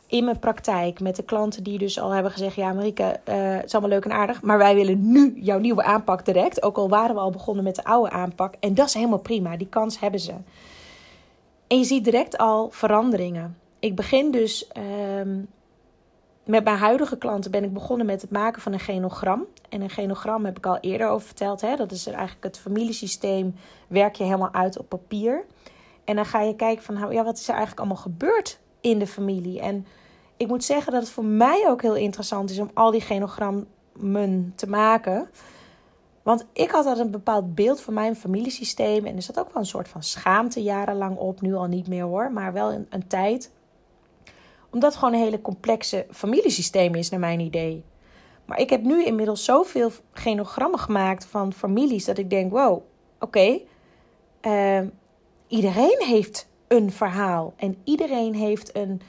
in 0.07 0.25
mijn 0.25 0.39
praktijk 0.39 1.01
met 1.01 1.17
de 1.17 1.23
klanten 1.23 1.63
die 1.63 1.79
dus 1.79 2.01
al 2.01 2.11
hebben 2.11 2.33
gezegd: 2.33 2.55
Ja, 2.55 2.73
Marike, 2.73 3.03
uh, 3.03 3.35
het 3.55 3.65
is 3.65 3.73
allemaal 3.73 3.91
leuk 3.91 4.05
en 4.05 4.13
aardig, 4.13 4.43
maar 4.43 4.59
wij 4.59 4.75
willen 4.75 5.11
nu 5.11 5.33
jouw 5.41 5.59
nieuwe 5.59 5.83
aanpak 5.83 6.25
direct. 6.25 6.63
Ook 6.63 6.77
al 6.77 6.89
waren 6.89 7.15
we 7.15 7.21
al 7.21 7.31
begonnen 7.31 7.65
met 7.65 7.75
de 7.75 7.85
oude 7.85 8.11
aanpak. 8.11 8.55
En 8.61 8.75
dat 8.75 8.87
is 8.87 8.95
helemaal 8.95 9.19
prima, 9.19 9.57
die 9.57 9.69
kans 9.69 10.01
hebben 10.01 10.21
ze. 10.21 10.35
En 11.67 11.79
je 11.79 11.85
ziet 11.85 12.05
direct 12.05 12.39
al 12.39 12.71
veranderingen. 12.71 13.59
Ik 13.79 13.97
begin 13.97 14.31
dus 14.31 14.71
um, 15.19 15.49
met 16.45 16.65
mijn 16.65 16.77
huidige 16.77 17.19
klanten 17.19 17.51
ben 17.51 17.65
ik 17.65 17.73
begonnen 17.73 18.07
met 18.07 18.23
het 18.23 18.31
maken 18.31 18.63
van 18.63 18.73
een 18.73 18.81
genogram. 18.81 19.45
En 19.69 19.81
een 19.81 19.91
genogram 19.91 20.45
heb 20.45 20.57
ik 20.57 20.67
al 20.67 20.79
eerder 20.81 21.09
over 21.09 21.27
verteld. 21.27 21.61
Hè? 21.61 21.77
Dat 21.77 21.93
is 21.93 22.07
eigenlijk 22.07 22.45
het 22.45 22.59
familiesysteem. 22.59 23.55
Werk 23.87 24.15
je 24.15 24.25
helemaal 24.25 24.53
uit 24.53 24.79
op 24.79 24.89
papier. 24.89 25.45
En 26.05 26.17
dan 26.17 26.25
ga 26.25 26.41
je 26.41 26.57
kijken 26.57 26.85
van 26.85 27.13
ja, 27.13 27.25
wat 27.25 27.39
is 27.39 27.45
er 27.45 27.55
eigenlijk 27.55 27.79
allemaal 27.79 28.03
gebeurd 28.03 28.59
in 28.87 28.99
de 28.99 29.07
familie. 29.07 29.61
En 29.61 29.87
ik 30.37 30.49
moet 30.49 30.65
zeggen 30.65 30.93
dat 30.93 31.03
het 31.03 31.11
voor 31.11 31.25
mij 31.25 31.65
ook 31.69 31.83
heel 31.83 31.95
interessant 31.95 32.51
is 32.51 32.59
om 32.59 32.71
al 32.75 32.91
die 32.91 33.01
genogrammen 33.01 34.53
te 34.55 34.69
maken. 34.69 35.29
Want 36.23 36.47
ik 36.53 36.71
had 36.71 36.87
altijd 36.87 37.07
een 37.07 37.13
bepaald 37.13 37.55
beeld 37.55 37.81
van 37.81 37.95
mijn 37.95 38.17
familiesysteem. 38.17 39.05
En 39.05 39.17
er 39.17 39.23
zat 39.23 39.39
ook 39.39 39.53
wel 39.53 39.63
een 39.63 39.69
soort 39.69 39.89
van 39.89 40.03
schaamte 40.03 40.63
jarenlang 40.63 41.17
op. 41.17 41.41
Nu 41.41 41.55
al 41.55 41.67
niet 41.67 41.89
meer 41.89 42.05
hoor, 42.05 42.33
maar 42.33 42.53
wel 42.53 42.73
een, 42.73 43.07
tijd. 43.07 43.53
Omdat 44.71 44.91
het 44.91 44.99
gewoon 44.99 45.15
een 45.15 45.25
hele 45.25 45.43
complexe 45.43 46.07
familiesysteem 46.11 46.95
is, 46.95 47.11
naar 47.11 47.21
mijn 47.21 47.41
idee. 47.41 47.85
Maar 48.45 48.61
ik 48.61 48.71
heb 48.71 48.83
nu 48.83 49.05
inmiddels 49.05 49.45
zoveel 49.45 49.91
genogrammen 50.13 50.79
gemaakt 50.79 51.25
van 51.25 51.53
families 51.53 52.05
dat 52.05 52.19
ik 52.19 52.31
denk: 52.31 52.53
wow, 52.53 52.83
oké. 53.21 53.61
Ehm, 54.41 54.89
iedereen 55.47 56.03
heeft 56.07 56.49
een 56.69 56.93
verhaal. 56.93 57.55
En 57.57 57.77
iedereen 57.85 58.35
heeft 58.35 58.77
een, 58.77 59.01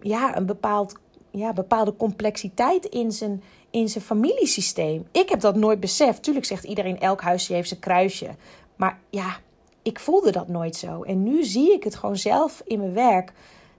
ja, 0.00 0.36
een 0.36 0.46
bepaald, 0.46 0.94
ja, 1.30 1.52
bepaalde 1.52 1.96
complexiteit 1.96 2.84
in 2.84 3.12
zijn, 3.12 3.42
in 3.70 3.88
zijn 3.88 4.04
familiesysteem. 4.04 5.06
Ik 5.12 5.28
heb 5.28 5.40
dat 5.40 5.56
nooit 5.56 5.80
beseft. 5.80 6.22
Tuurlijk 6.22 6.46
zegt 6.46 6.64
iedereen: 6.64 7.00
elk 7.00 7.20
huisje 7.20 7.52
heeft 7.52 7.68
zijn 7.68 7.80
kruisje. 7.80 8.28
Maar 8.76 8.98
ja, 9.10 9.36
ik 9.82 10.00
voelde 10.00 10.30
dat 10.30 10.48
nooit 10.48 10.76
zo. 10.76 11.02
En 11.02 11.22
nu 11.22 11.44
zie 11.44 11.72
ik 11.72 11.84
het 11.84 11.94
gewoon 11.94 12.16
zelf 12.16 12.62
in 12.64 12.78
mijn 12.78 12.94
werk. 12.94 13.32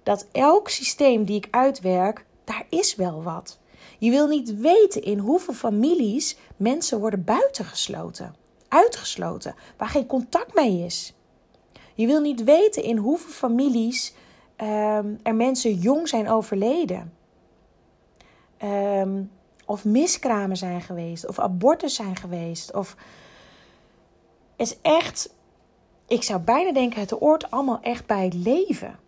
Dat 0.04 0.28
elk 0.32 0.70
systeem 0.70 1.26
die 1.26 1.38
ik 1.38 1.48
uitwerk, 1.52 2.26
daar 2.44 2.66
is 2.70 2.96
wel 2.96 3.24
wat. 3.24 3.60
Je 3.98 4.10
wil 4.10 4.28
niet 4.28 4.60
weten 4.60 5.04
in 5.04 5.18
hoeveel 5.18 5.54
families 5.54 6.38
mensen 6.58 7.00
worden 7.00 7.24
buitengesloten, 7.24 8.36
uitgesloten, 8.68 9.56
waar 9.78 9.88
geen 9.88 10.06
contact 10.06 10.56
mee 10.56 10.86
is. 10.86 11.14
Je 12.02 12.08
wil 12.08 12.22
niet 12.22 12.44
weten 12.44 12.84
in 12.84 12.98
hoeveel 12.98 13.32
families 13.32 14.14
um, 14.58 15.20
er 15.24 15.36
mensen 15.36 15.74
jong 15.74 16.08
zijn 16.08 16.30
overleden. 16.30 17.14
Um, 18.64 19.32
of 19.66 19.86
miskramen 19.86 20.58
zijn 20.58 20.82
geweest, 20.82 21.28
of 21.28 21.40
abortus 21.40 21.96
zijn 21.96 22.16
geweest. 22.16 22.74
Of 22.74 22.96
is 24.56 24.82
echt, 24.82 25.36
ik 26.08 26.24
zou 26.24 26.40
bijna 26.40 26.72
denken, 26.72 27.00
het 27.00 27.10
hoort 27.10 27.52
allemaal 27.52 27.80
echt 27.82 28.06
bij 28.06 28.24
het 28.24 28.34
leven. 28.34 29.00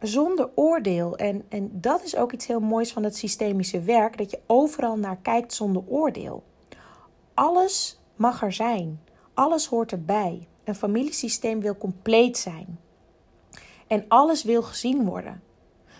zonder 0.00 0.50
oordeel. 0.54 1.16
En, 1.16 1.44
en 1.48 1.70
dat 1.72 2.02
is 2.02 2.16
ook 2.16 2.32
iets 2.32 2.46
heel 2.46 2.60
moois 2.60 2.92
van 2.92 3.02
het 3.02 3.16
systemische 3.16 3.80
werk: 3.80 4.18
dat 4.18 4.30
je 4.30 4.40
overal 4.46 4.96
naar 4.96 5.18
kijkt 5.22 5.54
zonder 5.54 5.82
oordeel. 5.86 6.42
Alles 7.34 8.00
mag 8.16 8.42
er 8.42 8.52
zijn, 8.52 9.00
alles 9.34 9.66
hoort 9.66 9.92
erbij. 9.92 10.48
Een 10.68 10.74
familiesysteem 10.74 11.60
wil 11.60 11.76
compleet 11.76 12.38
zijn. 12.38 12.78
En 13.86 14.04
alles 14.08 14.44
wil 14.44 14.62
gezien 14.62 15.04
worden. 15.04 15.42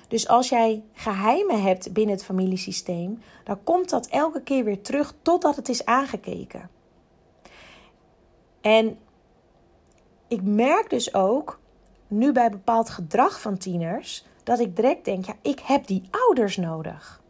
Dus 0.09 0.29
als 0.29 0.49
jij 0.49 0.83
geheimen 0.93 1.63
hebt 1.63 1.93
binnen 1.93 2.15
het 2.15 2.25
familiesysteem, 2.25 3.23
dan 3.45 3.63
komt 3.65 3.91
dat 3.91 4.07
elke 4.07 4.43
keer 4.43 4.65
weer 4.65 4.83
terug 4.83 5.15
totdat 5.23 5.57
het 5.57 5.69
is 5.69 5.85
aangekeken. 5.85 6.71
En 8.61 8.99
ik 10.29 10.43
merk 10.43 10.91
dus 10.91 11.15
ook, 11.15 11.61
nu 12.09 12.33
bij 12.33 12.51
bepaald 12.51 12.91
gedrag 12.91 13.41
van 13.41 13.59
tieners, 13.59 14.25
dat 14.45 14.59
ik 14.59 14.77
direct 14.77 15.05
denk: 15.05 15.25
ja, 15.25 15.35
ik 15.43 15.61
heb 15.61 15.87
die 15.87 16.09
ouders 16.11 16.57
nodig. 16.57 17.23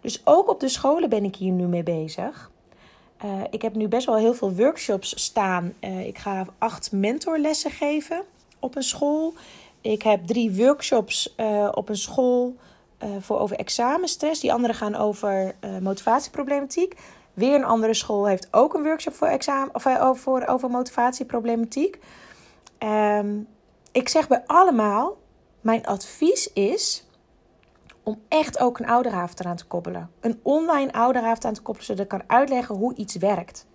Dus 0.00 0.26
ook 0.26 0.48
op 0.48 0.60
de 0.60 0.68
scholen 0.68 1.08
ben 1.08 1.24
ik 1.24 1.36
hier 1.36 1.52
nu 1.52 1.66
mee 1.66 1.82
bezig. 1.82 2.49
Uh, 3.24 3.42
ik 3.50 3.62
heb 3.62 3.74
nu 3.74 3.88
best 3.88 4.06
wel 4.06 4.16
heel 4.16 4.34
veel 4.34 4.54
workshops 4.54 5.24
staan. 5.24 5.72
Uh, 5.80 6.06
ik 6.06 6.18
ga 6.18 6.46
acht 6.58 6.92
mentorlessen 6.92 7.70
geven 7.70 8.22
op 8.58 8.76
een 8.76 8.82
school. 8.82 9.34
Ik 9.80 10.02
heb 10.02 10.26
drie 10.26 10.54
workshops 10.54 11.34
uh, 11.36 11.68
op 11.74 11.88
een 11.88 11.96
school 11.96 12.56
voor 13.20 13.38
over 13.38 13.56
examenstress. 13.56 14.40
Die 14.40 14.52
andere 14.52 14.74
gaan 14.74 14.94
over 14.94 15.54
motivatieproblematiek. 15.80 16.94
Weer 17.34 17.54
een 17.54 17.64
andere 17.64 17.94
school 17.94 18.26
heeft 18.26 18.48
ook 18.50 18.74
een 18.74 18.82
workshop 18.82 19.14
voor, 19.14 19.26
examen, 19.26 19.74
of, 19.74 19.86
over, 19.86 20.48
over 20.48 20.70
motivatieproblematiek. 20.70 21.98
Um, 22.78 23.48
ik 23.92 24.08
zeg 24.08 24.28
bij 24.28 24.42
allemaal: 24.46 25.16
mijn 25.60 25.86
advies 25.86 26.52
is 26.52 27.04
om 28.10 28.22
echt 28.28 28.58
ook 28.58 28.78
een 28.78 28.86
ouderavond 28.86 29.40
eraan 29.40 29.56
te 29.56 29.66
koppelen. 29.66 30.10
Een 30.20 30.40
online 30.42 30.92
ouderavond 30.92 31.44
aan 31.44 31.54
te 31.54 31.62
koppelen, 31.62 31.86
zodat 31.86 32.02
ik 32.02 32.08
kan 32.08 32.22
uitleggen 32.26 32.74
hoe 32.74 32.94
iets 32.94 33.16
werkt. 33.16 33.66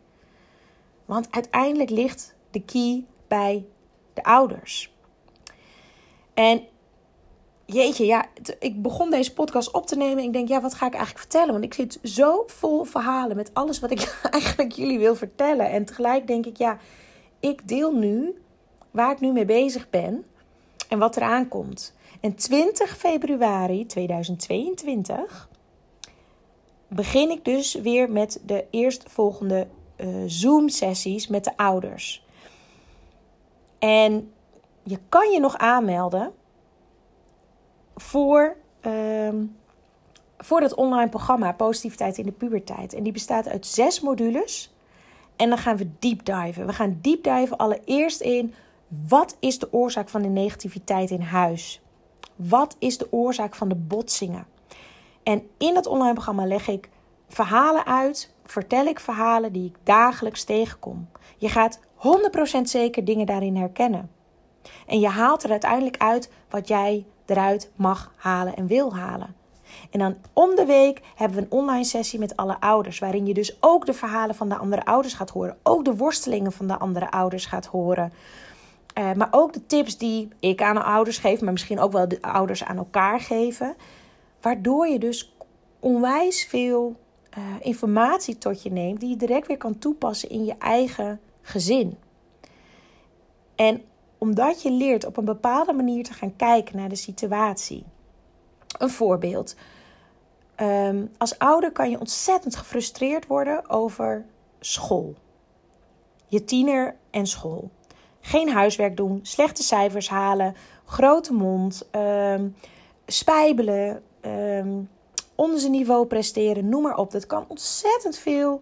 Want 1.06 1.27
uiteindelijk 1.32 1.89
ligt 1.89 2.36
de 2.51 2.62
key 2.62 3.06
bij 3.27 3.65
de 4.13 4.24
ouders. 4.24 4.94
En 6.34 6.63
jeetje, 7.65 8.06
ja, 8.06 8.25
ik 8.60 8.82
begon 8.82 9.10
deze 9.10 9.34
podcast 9.34 9.72
op 9.72 9.88
te 9.88 9.96
nemen. 9.96 10.18
En 10.18 10.24
ik 10.24 10.34
denk, 10.34 10.48
ja, 10.48 10.62
wat 10.62 10.74
ga 10.74 10.86
ik 10.86 10.94
eigenlijk 10.94 11.22
vertellen? 11.22 11.51
Want 11.51 11.63
ik 11.63 11.74
zit 11.74 12.00
zo 12.04 12.44
vol 12.48 12.84
verhalen 12.84 13.36
met 13.36 13.54
alles 13.54 13.80
wat 13.80 13.92
ik 13.92 14.20
eigenlijk 14.30 14.72
jullie 14.72 15.00
wil 15.00 15.15
vertellen. 15.15 15.70
En 15.70 15.86
tegelijk 15.86 16.27
denk 16.27 16.46
ik, 16.46 16.58
ja, 16.58 16.77
ik 17.39 17.68
deel 17.68 17.92
nu 17.94 18.42
waar 18.92 19.12
ik 19.12 19.20
nu 19.20 19.32
mee 19.32 19.46
bezig 19.46 19.89
ben 19.89 20.25
en 20.89 21.00
wat 21.00 21.18
eraan 21.18 21.48
komt. 21.48 21.95
En 22.25 22.36
20 22.36 22.98
februari 22.98 23.86
2022 23.86 25.50
begin 26.88 27.29
ik 27.29 27.46
dus 27.46 27.74
weer 27.74 28.12
met 28.12 28.41
de 28.46 28.65
eerstvolgende 28.70 29.67
uh, 29.98 30.24
Zoom-sessies 30.25 31.27
met 31.27 31.44
de 31.44 31.58
ouders. 31.58 32.25
En 33.79 34.34
je 34.84 35.00
kan 35.10 35.32
je 35.32 35.39
nog 35.39 35.58
aanmelden 35.58 36.34
voor, 37.96 38.55
uh, 38.88 39.29
voor 40.38 40.60
dat 40.60 40.74
online 40.74 41.10
programma 41.10 41.51
Positiviteit 41.51 42.17
in 42.17 42.25
de 42.25 42.32
Puberteit. 42.32 42.94
En 42.94 43.03
die 43.03 43.13
bestaat 43.13 43.48
uit 43.48 43.65
zes 43.65 44.01
modules. 44.01 44.74
En 45.36 45.50
dan 45.50 45.58
gaan 45.58 45.77
we 45.77 45.89
deep 46.00 46.25
diven. 46.25 46.65
We 46.65 46.74
gaan 46.74 46.98
deep 47.01 47.24
diven 47.24 47.58
allereerst 47.58 48.22
in 48.22 48.53
wat 49.08 49.38
is 49.39 49.60
de 49.60 49.74
oorzaak 49.74 50.10
van 50.10 50.22
de 50.22 50.29
negativiteit 50.29 51.12
in 51.12 51.22
huis? 51.22 51.79
Wat 52.36 52.75
is 52.80 52.98
de 52.98 53.12
oorzaak 53.12 53.56
van 53.56 53.70
de 53.70 53.75
botsingen? 53.75 54.46
En 55.24 55.48
in 55.58 55.74
dat 55.74 55.88
online 55.88 56.13
programma 56.13 56.46
leg 56.46 56.68
ik 56.68 56.89
verhalen 57.27 57.86
uit, 57.86 58.34
vertel 58.46 58.86
ik 58.86 59.00
verhalen 59.00 59.51
die 59.51 59.65
ik 59.65 59.75
dagelijks 59.84 60.44
tegenkom. 60.44 61.08
Je 61.38 61.50
gaat 61.50 61.80
100% 62.60 62.62
zeker 62.62 63.06
dingen 63.06 63.25
daarin 63.25 63.56
herkennen. 63.56 64.12
En 64.88 65.00
je 65.00 65.08
haalt 65.08 65.44
er 65.44 65.51
uiteindelijk 65.51 65.98
uit 65.98 66.32
wat 66.50 66.68
jij 66.68 67.06
eruit 67.25 67.72
mag 67.75 68.13
halen 68.15 68.56
en 68.56 68.68
wil 68.68 68.96
halen. 68.96 69.36
En 69.92 70.00
dan 70.00 70.15
om 70.34 70.56
de 70.56 70.65
week 70.65 71.01
hebben 71.15 71.38
we 71.38 71.44
een 71.44 71.51
online 71.51 71.84
sessie 71.84 72.20
met 72.20 72.36
alle 72.36 72.60
ouders, 72.60 73.00
waarin 73.00 73.25
je 73.25 73.34
dus 73.34 73.58
ook 73.60 73.86
de 73.86 73.94
verhalen 73.94 74.36
van 74.36 74.50
de 74.50 74.58
andere 74.58 74.86
ouders 74.86 75.13
gaat 75.13 75.30
horen, 75.30 75.58
ook 75.63 75.86
de 75.86 75.96
worstelingen 75.96 76.51
van 76.51 76.68
de 76.68 76.77
andere 76.77 77.12
ouders 77.12 77.46
gaat 77.46 77.65
horen. 77.65 78.13
Uh, 78.98 79.14
maar 79.14 79.28
ook 79.32 79.54
de 79.54 79.66
tips 79.66 79.98
die 79.98 80.28
ik 80.40 80.62
aan 80.62 80.75
de 80.75 80.84
ouders 80.84 81.18
geef, 81.18 81.42
maar 81.42 81.52
misschien 81.52 81.80
ook 81.80 81.92
wel 81.92 82.08
de 82.08 82.22
ouders 82.22 82.64
aan 82.64 82.78
elkaar 82.78 83.20
geven. 83.20 83.75
Waardoor 84.42 84.88
je 84.88 85.00
dus 85.00 85.36
onwijs 85.80 86.46
veel 86.46 86.96
uh, 87.38 87.44
informatie 87.60 88.38
tot 88.38 88.64
je 88.64 88.72
neemt 88.72 89.00
die 89.00 89.10
je 89.10 89.16
direct 89.16 89.48
weer 89.48 89.58
kan 89.58 89.80
toepassen 89.80 90.30
in 90.30 90.46
je 90.46 90.56
eigen 90.58 91.20
gezin. 91.42 91.98
En 93.56 93.82
omdat 94.18 94.62
je 94.62 94.72
leert 94.72 95.06
op 95.06 95.18
een 95.18 95.25
bepaalde 95.25 95.74
manier 95.74 96.04
te 96.04 96.14
gaan 96.14 96.36
kijken 96.36 96.78
naar 96.78 96.90
de 96.90 96.96
situatie. 96.96 97.84
Een 98.78 98.90
voorbeeld. 98.90 99.56
Um, 100.62 101.12
als 101.18 101.40
ouder 101.40 101.72
kan 101.72 101.90
je 101.90 102.00
ontzettend 102.00 102.56
gefrustreerd 102.56 103.28
worden 103.28 103.70
over 103.70 104.25
school. 104.60 105.16
Je 106.28 106.44
tiener 106.44 106.96
en 107.12 107.28
school 107.28 107.70
geen 108.25 108.50
huiswerk 108.50 108.98
doen, 108.98 109.20
slechte 109.24 109.63
cijfers 109.63 110.10
halen, 110.10 110.55
grote 110.86 111.34
mond, 111.34 111.89
um, 111.91 112.55
spijbelen, 113.05 114.01
um, 114.22 114.89
onder 115.36 115.60
zijn 115.60 115.72
niveau 115.72 116.05
presteren, 116.05 116.70
noem 116.70 116.82
maar 116.82 116.98
op. 116.98 117.12
Dat 117.12 117.25
kan 117.25 117.46
ontzettend 117.48 118.17
veel 118.17 118.62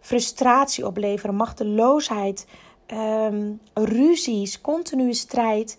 frustratie 0.00 0.86
opleveren, 0.86 1.34
machteloosheid, 1.34 2.46
um, 2.92 3.60
ruzies, 3.74 4.60
continue 4.60 5.14
strijd. 5.14 5.78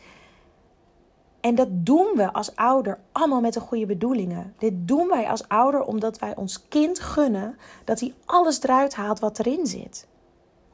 En 1.41 1.55
dat 1.55 1.67
doen 1.71 2.11
we 2.15 2.33
als 2.33 2.55
ouder 2.55 2.99
allemaal 3.11 3.41
met 3.41 3.53
de 3.53 3.59
goede 3.59 3.85
bedoelingen. 3.85 4.53
Dit 4.57 4.73
doen 4.75 5.07
wij 5.07 5.29
als 5.29 5.47
ouder 5.47 5.81
omdat 5.81 6.19
wij 6.19 6.35
ons 6.35 6.67
kind 6.67 6.99
gunnen 6.99 7.57
dat 7.85 7.99
hij 7.99 8.13
alles 8.25 8.63
eruit 8.63 8.95
haalt 8.95 9.19
wat 9.19 9.39
erin 9.39 9.65
zit. 9.65 10.07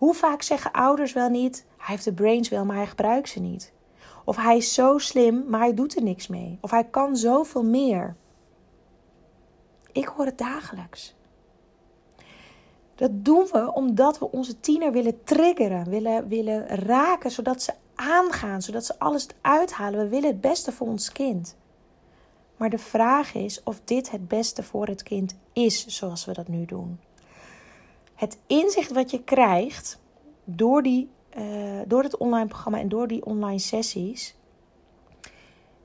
Hoe 0.06 0.14
vaak 0.14 0.42
zeggen 0.42 0.72
ouders 0.72 1.14
wel 1.14 1.30
niet: 1.30 1.66
hij 1.78 1.86
heeft 1.88 2.04
de 2.04 2.14
brains 2.14 2.50
wel, 2.50 2.66
maar 2.66 2.76
hij 2.76 2.88
gebruikt 2.88 3.30
ze 3.30 3.40
niet. 3.40 3.74
Of 4.26 4.36
hij 4.36 4.58
is 4.58 4.74
zo 4.74 4.98
slim, 4.98 5.44
maar 5.48 5.60
hij 5.60 5.74
doet 5.74 5.96
er 5.96 6.04
niks 6.04 6.28
mee. 6.28 6.58
Of 6.62 6.72
hij 6.72 6.84
kan 6.84 7.16
zoveel 7.18 7.64
meer. 7.64 8.16
Ik 9.92 10.06
hoor 10.06 10.26
het 10.26 10.38
dagelijks. 10.38 11.16
Dat 12.96 13.12
doen 13.14 13.48
we 13.52 13.74
omdat 13.74 14.20
we 14.20 14.32
onze 14.32 14.60
tiener 14.60 14.92
willen 14.92 15.24
triggeren, 15.24 15.90
willen, 15.90 16.28
willen 16.28 16.68
raken, 16.68 17.32
zodat 17.32 17.62
ze 17.62 17.74
aangaan, 17.96 18.62
zodat 18.62 18.86
ze 18.86 19.00
alles 19.00 19.28
uithalen. 19.42 20.00
We 20.00 20.08
willen 20.08 20.30
het 20.30 20.42
beste 20.42 20.72
voor 20.72 20.88
ons 20.88 21.12
kind. 21.12 21.56
Maar 22.58 22.70
de 22.70 22.78
vraag 22.78 23.34
is 23.34 23.64
of 23.64 23.82
dit 23.84 24.12
het 24.12 24.28
beste 24.28 24.64
voor 24.64 24.88
het 24.88 25.04
kind 25.04 25.36
is 25.54 25.88
zoals 25.88 26.26
we 26.26 26.34
dat 26.34 26.48
nu 26.48 26.66
doen. 26.66 27.00
Het 28.16 28.38
inzicht 28.48 28.92
wat 28.92 29.12
je 29.12 29.24
krijgt 29.24 30.00
door 30.44 30.84
die 30.84 31.10
uh, 31.38 31.80
door 31.86 32.04
het 32.04 32.18
online 32.18 32.48
programma 32.48 32.80
en 32.80 32.90
door 32.90 33.08
die 33.08 33.26
online 33.26 33.60
sessies, 33.60 34.36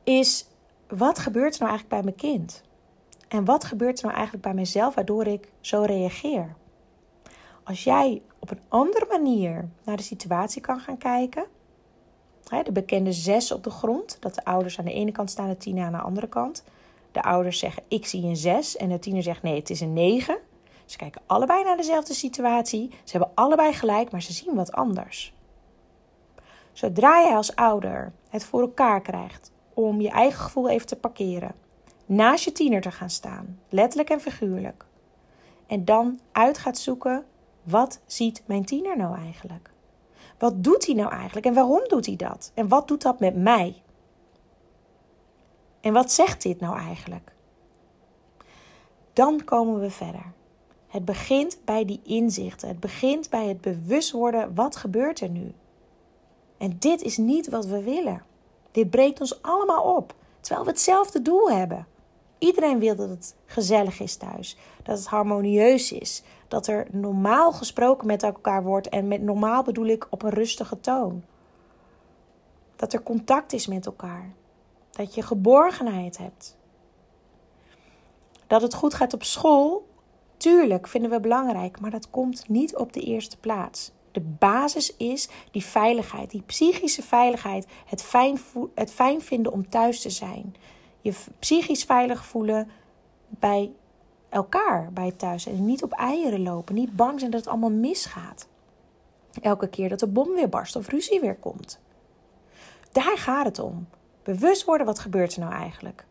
is 0.05 0.47
wat 0.89 1.19
gebeurt 1.19 1.55
er 1.55 1.61
nou 1.61 1.71
eigenlijk 1.71 1.89
bij 1.89 2.03
mijn 2.03 2.35
kind? 2.35 2.63
En 3.29 3.45
wat 3.45 3.65
gebeurt 3.65 3.99
er 3.99 4.05
nou 4.05 4.17
eigenlijk 4.17 4.45
bij 4.45 4.55
mezelf 4.55 4.95
waardoor 4.95 5.27
ik 5.27 5.53
zo 5.61 5.83
reageer? 5.83 6.55
Als 7.65 7.85
jij 7.85 8.23
op 8.39 8.51
een 8.51 8.61
andere 8.69 9.07
manier 9.11 9.69
naar 9.85 9.97
de 9.97 10.03
situatie 10.03 10.61
kan 10.61 10.81
gaan 10.81 10.99
kijken, 10.99 11.45
de 12.65 12.73
bekende 12.73 13.13
zes 13.13 13.53
op 13.53 13.65
de 13.65 13.71
grond, 13.71 14.17
dat 14.21 14.35
de 14.35 14.45
ouders 14.45 14.79
aan 14.79 14.85
de 14.85 14.93
ene 14.93 15.13
kant 15.13 15.31
staan, 15.31 15.49
de 15.49 15.57
tiener 15.57 15.85
aan 15.85 15.93
de 15.93 15.99
andere 15.99 16.29
kant. 16.29 16.65
De 17.13 17.23
ouders 17.23 17.59
zeggen: 17.59 17.83
Ik 17.89 18.07
zie 18.07 18.25
een 18.25 18.37
zes, 18.37 18.77
en 18.77 18.89
de 18.89 18.99
tiener 18.99 19.23
zegt: 19.23 19.43
Nee, 19.43 19.55
het 19.55 19.71
is 19.71 19.81
een 19.81 19.93
negen. 19.93 20.39
Ze 20.91 20.97
kijken 20.97 21.23
allebei 21.27 21.65
naar 21.65 21.77
dezelfde 21.77 22.15
situatie. 22.15 22.91
Ze 23.05 23.17
hebben 23.17 23.31
allebei 23.35 23.73
gelijk, 23.73 24.11
maar 24.11 24.23
ze 24.23 24.33
zien 24.33 24.55
wat 24.55 24.73
anders. 24.73 25.35
Zodra 26.73 27.23
jij 27.23 27.37
als 27.37 27.57
ouder 27.57 28.13
het 28.29 28.45
voor 28.45 28.61
elkaar 28.61 29.01
krijgt 29.01 29.53
om 29.75 30.01
je 30.01 30.09
eigen 30.11 30.41
gevoel 30.41 30.69
even 30.69 30.87
te 30.87 30.97
parkeren, 30.97 31.55
naast 32.07 32.45
je 32.45 32.53
tiener 32.53 32.81
te 32.81 32.91
gaan 32.91 33.11
staan, 33.11 33.61
letterlijk 33.69 34.11
en 34.11 34.21
figuurlijk, 34.21 34.85
en 35.67 35.85
dan 35.85 36.21
uit 36.33 36.59
gaat 36.59 36.79
zoeken: 36.79 37.25
wat 37.63 38.01
ziet 38.07 38.43
mijn 38.47 38.65
tiener 38.65 38.97
nou 38.97 39.17
eigenlijk? 39.17 39.71
Wat 40.39 40.65
doet 40.65 40.87
hij 40.87 40.95
nou 40.95 41.13
eigenlijk 41.13 41.47
en 41.47 41.55
waarom 41.55 41.89
doet 41.89 42.07
hij 42.07 42.17
dat? 42.17 42.53
En 42.55 42.69
wat 42.69 42.89
doet 42.89 43.03
dat 43.03 43.21
met 43.21 43.37
mij? 43.37 43.83
En 45.81 45.93
wat 45.93 46.13
zegt 46.13 46.43
dit 46.43 46.61
nou 46.61 46.79
eigenlijk? 46.79 47.33
Dan 49.13 49.45
komen 49.45 49.81
we 49.81 49.91
verder. 49.91 50.39
Het 50.91 51.05
begint 51.05 51.59
bij 51.65 51.85
die 51.85 52.01
inzichten. 52.05 52.69
Het 52.69 52.81
begint 52.81 53.31
bij 53.31 53.47
het 53.47 53.61
bewust 53.61 54.11
worden: 54.11 54.55
wat 54.55 54.77
gebeurt 54.77 55.21
er 55.21 55.29
nu? 55.29 55.55
En 56.59 56.77
dit 56.79 57.03
is 57.03 57.17
niet 57.17 57.49
wat 57.49 57.67
we 57.67 57.83
willen. 57.83 58.23
Dit 58.71 58.91
breekt 58.91 59.21
ons 59.21 59.43
allemaal 59.43 59.97
op. 59.97 60.15
Terwijl 60.41 60.65
we 60.65 60.71
hetzelfde 60.71 61.23
doel 61.23 61.51
hebben. 61.51 61.87
Iedereen 62.39 62.79
wil 62.79 62.97
dat 62.97 63.09
het 63.09 63.35
gezellig 63.47 64.01
is 64.01 64.17
thuis, 64.17 64.57
dat 64.83 64.99
het 64.99 65.07
harmonieus 65.07 65.93
is, 65.93 66.23
dat 66.49 66.67
er 66.67 66.87
normaal 66.91 67.53
gesproken 67.53 68.07
met 68.07 68.23
elkaar 68.23 68.63
wordt 68.63 68.89
en 68.89 69.09
met 69.09 69.23
normaal 69.23 69.63
bedoel 69.63 69.87
ik 69.87 70.07
op 70.11 70.23
een 70.23 70.31
rustige 70.31 70.81
toon. 70.81 71.23
Dat 72.77 72.93
er 72.93 73.03
contact 73.03 73.53
is 73.53 73.67
met 73.67 73.87
elkaar, 73.87 74.33
dat 74.91 75.15
je 75.15 75.23
geborgenheid 75.23 76.19
hebt. 76.19 76.57
Dat 78.47 78.63
het 78.63 78.75
goed 78.75 78.95
gaat 78.95 79.15
op 79.15 79.23
school, 79.23 79.89
tuurlijk 80.41 80.89
vinden 80.89 81.11
we 81.11 81.21
belangrijk, 81.21 81.81
maar 81.81 81.91
dat 81.91 82.11
komt 82.11 82.49
niet 82.49 82.77
op 82.77 82.93
de 82.93 83.01
eerste 83.01 83.39
plaats. 83.39 83.93
De 84.13 84.21
basis 84.21 84.97
is 84.97 85.29
die 85.51 85.65
veiligheid, 85.65 86.31
die 86.31 86.43
psychische 86.43 87.03
veiligheid, 87.03 87.67
het 87.87 88.03
fijn, 88.03 88.39
het 88.75 88.93
fijn 88.93 89.21
vinden 89.21 89.53
om 89.53 89.69
thuis 89.69 90.01
te 90.01 90.11
zijn. 90.11 90.55
Je 91.01 91.15
psychisch 91.39 91.85
veilig 91.85 92.25
voelen 92.25 92.71
bij 93.29 93.73
elkaar 94.29 94.93
bij 94.93 95.13
thuis 95.13 95.47
en 95.47 95.65
niet 95.65 95.83
op 95.83 95.93
eieren 95.93 96.43
lopen, 96.43 96.75
niet 96.75 96.97
bang 96.97 97.19
zijn 97.19 97.31
dat 97.31 97.41
het 97.41 97.49
allemaal 97.49 97.71
misgaat. 97.71 98.49
Elke 99.43 99.69
keer 99.69 99.89
dat 99.89 99.99
de 99.99 100.07
bom 100.07 100.35
weer 100.35 100.49
barst 100.49 100.77
of 100.77 100.89
ruzie 100.89 101.21
weer 101.21 101.37
komt. 101.37 101.81
Daar 102.93 103.19
gaat 103.19 103.45
het 103.45 103.59
om. 103.59 103.89
Bewust 104.23 104.65
worden 104.65 104.87
wat 104.87 104.99
gebeurt 104.99 105.35
er 105.35 105.41
nou 105.41 105.53
eigenlijk. 105.53 106.05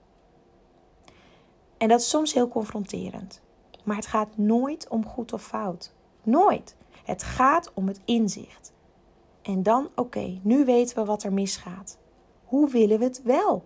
En 1.77 1.87
dat 1.87 1.99
is 1.99 2.09
soms 2.09 2.33
heel 2.33 2.47
confronterend. 2.47 3.41
Maar 3.83 3.95
het 3.95 4.05
gaat 4.05 4.37
nooit 4.37 4.87
om 4.87 5.05
goed 5.05 5.33
of 5.33 5.43
fout. 5.43 5.93
Nooit. 6.23 6.75
Het 7.03 7.23
gaat 7.23 7.71
om 7.73 7.87
het 7.87 7.99
inzicht. 8.05 8.73
En 9.41 9.63
dan, 9.63 9.89
oké, 9.95 10.39
nu 10.41 10.65
weten 10.65 10.95
we 10.97 11.05
wat 11.05 11.23
er 11.23 11.33
misgaat. 11.33 11.97
Hoe 12.45 12.69
willen 12.69 12.99
we 12.99 13.05
het 13.05 13.21
wel? 13.23 13.65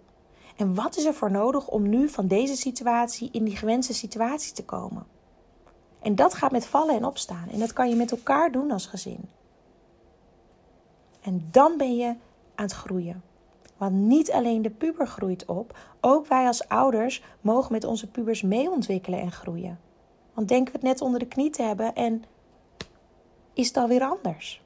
En 0.55 0.75
wat 0.75 0.98
is 0.98 1.05
er 1.05 1.13
voor 1.13 1.32
nodig 1.32 1.67
om 1.67 1.89
nu 1.89 2.10
van 2.10 2.27
deze 2.27 2.55
situatie 2.55 3.29
in 3.32 3.43
die 3.43 3.55
gewenste 3.55 3.93
situatie 3.93 4.53
te 4.53 4.65
komen? 4.65 5.05
En 6.01 6.15
dat 6.15 6.34
gaat 6.34 6.51
met 6.51 6.65
vallen 6.65 6.96
en 6.96 7.05
opstaan. 7.05 7.50
En 7.51 7.60
dat 7.60 7.74
kan 7.74 7.89
je 7.89 7.96
met 7.96 8.12
elkaar 8.12 8.51
doen 8.51 8.72
als 8.72 8.86
gezin. 8.86 9.29
En 11.22 11.48
dan 11.51 11.77
ben 11.77 11.96
je 11.96 12.08
aan 12.55 12.65
het 12.65 12.72
groeien. 12.72 13.24
Want 13.77 13.93
niet 13.93 14.32
alleen 14.32 14.62
de 14.62 14.70
puber 14.70 15.08
groeit 15.08 15.46
op, 15.46 15.77
ook 16.01 16.27
wij 16.27 16.48
als 16.48 16.67
ouders 16.67 17.24
mogen 17.41 17.72
met 17.72 17.84
onze 17.84 18.12
pubers 18.12 18.41
mee 18.41 18.70
ontwikkelen 18.70 19.20
en 19.20 19.32
groeien. 19.32 19.79
Want 20.33 20.47
denken 20.47 20.73
we 20.73 20.79
het 20.79 20.87
net 20.87 21.01
onder 21.01 21.19
de 21.19 21.27
knie 21.27 21.49
te 21.49 21.61
hebben 21.61 21.95
en 21.95 22.23
is 23.53 23.67
het 23.67 23.77
alweer 23.77 24.01
anders. 24.01 24.61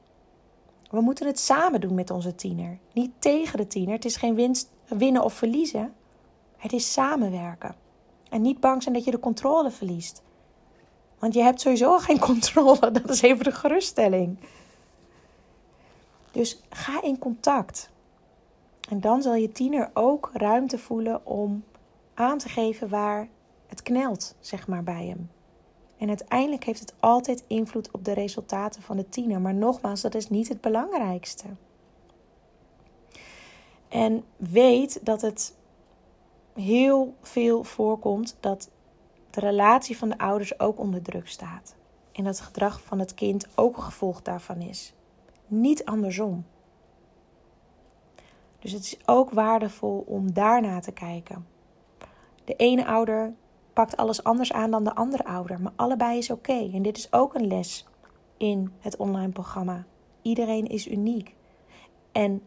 We 0.89 1.01
moeten 1.01 1.27
het 1.27 1.39
samen 1.39 1.81
doen 1.81 1.93
met 1.93 2.09
onze 2.09 2.35
tiener. 2.35 2.77
Niet 2.93 3.11
tegen 3.19 3.57
de 3.57 3.67
tiener. 3.67 3.93
Het 3.93 4.05
is 4.05 4.15
geen 4.15 4.57
winnen 4.87 5.23
of 5.23 5.33
verliezen. 5.33 5.93
Het 6.57 6.73
is 6.73 6.93
samenwerken. 6.93 7.75
En 8.29 8.41
niet 8.41 8.59
bang 8.59 8.83
zijn 8.83 8.95
dat 8.95 9.03
je 9.03 9.11
de 9.11 9.19
controle 9.19 9.71
verliest. 9.71 10.21
Want 11.19 11.33
je 11.33 11.41
hebt 11.41 11.61
sowieso 11.61 11.97
geen 11.97 12.19
controle. 12.29 12.91
Dat 12.91 13.09
is 13.09 13.21
even 13.21 13.43
de 13.43 13.51
geruststelling. 13.51 14.37
Dus 16.31 16.61
ga 16.69 17.01
in 17.01 17.19
contact. 17.19 17.89
En 18.89 19.01
dan 19.01 19.21
zal 19.21 19.35
je 19.35 19.51
tiener 19.51 19.89
ook 19.93 20.29
ruimte 20.33 20.77
voelen 20.77 21.25
om 21.25 21.63
aan 22.13 22.37
te 22.37 22.49
geven 22.49 22.89
waar 22.89 23.27
het 23.67 23.81
knelt, 23.81 24.35
zeg 24.39 24.67
maar, 24.67 24.83
bij 24.83 25.05
hem. 25.05 25.29
En 25.97 26.07
uiteindelijk 26.07 26.63
heeft 26.63 26.79
het 26.79 26.93
altijd 26.99 27.43
invloed 27.47 27.91
op 27.91 28.05
de 28.05 28.13
resultaten 28.13 28.81
van 28.81 28.97
de 28.97 29.09
tiener. 29.09 29.41
Maar 29.41 29.53
nogmaals, 29.53 30.01
dat 30.01 30.15
is 30.15 30.29
niet 30.29 30.47
het 30.47 30.61
belangrijkste. 30.61 31.45
En 33.87 34.23
weet 34.35 35.05
dat 35.05 35.21
het 35.21 35.55
heel 36.53 37.15
veel 37.21 37.63
voorkomt 37.63 38.37
dat 38.39 38.69
de 39.29 39.39
relatie 39.39 39.97
van 39.97 40.09
de 40.09 40.17
ouders 40.17 40.59
ook 40.59 40.79
onder 40.79 41.01
druk 41.01 41.27
staat. 41.27 41.75
En 42.11 42.23
dat 42.23 42.37
het 42.37 42.45
gedrag 42.45 42.81
van 42.81 42.99
het 42.99 43.13
kind 43.13 43.47
ook 43.55 43.77
een 43.77 43.83
gevolg 43.83 44.21
daarvan 44.21 44.61
is. 44.61 44.93
Niet 45.47 45.85
andersom. 45.85 46.45
Dus 48.59 48.71
het 48.71 48.83
is 48.83 48.97
ook 49.05 49.31
waardevol 49.31 50.03
om 50.07 50.33
daarna 50.33 50.79
te 50.79 50.91
kijken. 50.91 51.47
De 52.43 52.55
ene 52.55 52.85
ouder 52.85 53.33
pakt 53.77 53.97
alles 53.97 54.23
anders 54.23 54.53
aan 54.53 54.71
dan 54.71 54.83
de 54.83 54.95
andere 54.95 55.25
ouder, 55.25 55.61
maar 55.61 55.71
allebei 55.75 56.17
is 56.17 56.31
oké. 56.31 56.69
En 56.73 56.81
dit 56.81 56.97
is 56.97 57.13
ook 57.13 57.35
een 57.35 57.47
les 57.47 57.85
in 58.37 58.73
het 58.79 58.95
online 58.95 59.31
programma. 59.31 59.85
Iedereen 60.21 60.67
is 60.67 60.87
uniek. 60.87 61.35
En 62.11 62.41